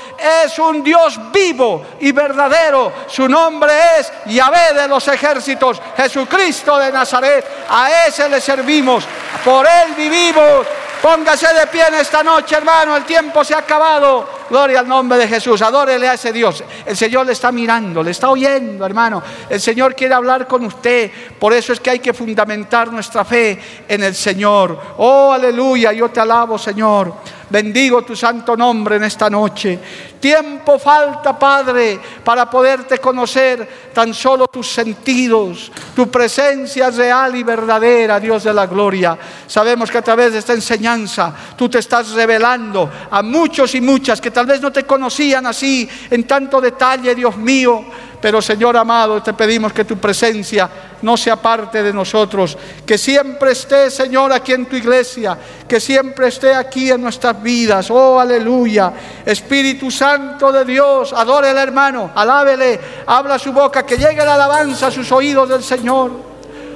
[0.45, 2.91] Es un Dios vivo y verdadero.
[3.07, 7.66] Su nombre es Yahvé de los ejércitos, Jesucristo de Nazaret.
[7.68, 9.05] A ese le servimos,
[9.45, 10.70] por él vivimos
[11.03, 12.94] Póngase de pie en esta noche, hermano.
[12.94, 14.40] El tiempo se ha acabado.
[14.51, 15.62] Gloria al nombre de Jesús.
[15.62, 16.62] Adórele a ese Dios.
[16.84, 19.22] El Señor le está mirando, le está oyendo, hermano.
[19.48, 21.11] El Señor quiere hablar con usted.
[21.38, 24.78] Por eso es que hay que fundamentar nuestra fe en el Señor.
[24.98, 25.90] Oh, aleluya.
[25.92, 27.14] Yo te alabo, Señor.
[27.51, 29.78] Bendigo tu santo nombre en esta noche.
[30.20, 38.20] Tiempo falta, Padre, para poderte conocer tan solo tus sentidos, tu presencia real y verdadera,
[38.20, 39.18] Dios de la gloria.
[39.48, 44.20] Sabemos que a través de esta enseñanza tú te estás revelando a muchos y muchas
[44.20, 47.84] que tal vez no te conocían así en tanto detalle, Dios mío
[48.21, 50.68] pero Señor amado, te pedimos que tu presencia
[51.01, 56.29] no sea parte de nosotros, que siempre esté, Señor, aquí en tu iglesia, que siempre
[56.29, 57.91] esté aquí en nuestras vidas.
[57.91, 58.93] Oh, aleluya.
[59.25, 64.89] Espíritu Santo de Dios, adore al hermano, alábele, habla su boca, que llegue la alabanza
[64.89, 66.11] a sus oídos del Señor.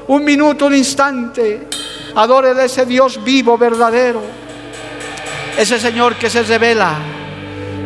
[0.06, 1.68] Un minuto, un instante,
[2.14, 4.22] adore a ese Dios vivo, verdadero.
[5.58, 6.94] Ese Señor que se revela,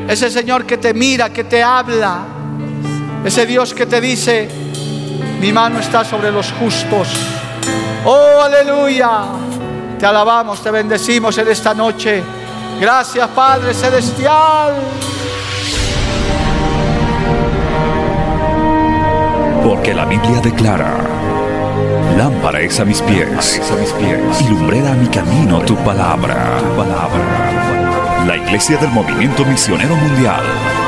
[0.08, 2.37] ese Señor que te mira, que te habla
[3.24, 4.48] ese Dios que te dice,
[5.40, 7.08] mi mano está sobre los justos.
[8.04, 9.24] Oh, aleluya.
[9.98, 12.22] Te alabamos, te bendecimos en esta noche.
[12.80, 14.74] Gracias, Padre Celestial.
[19.64, 20.96] Porque la Biblia declara,
[22.16, 26.58] lámpara es a mis pies, a mis pies y lumbrera a mi camino tu palabra.
[26.60, 28.24] tu palabra.
[28.26, 30.87] La Iglesia del Movimiento Misionero Mundial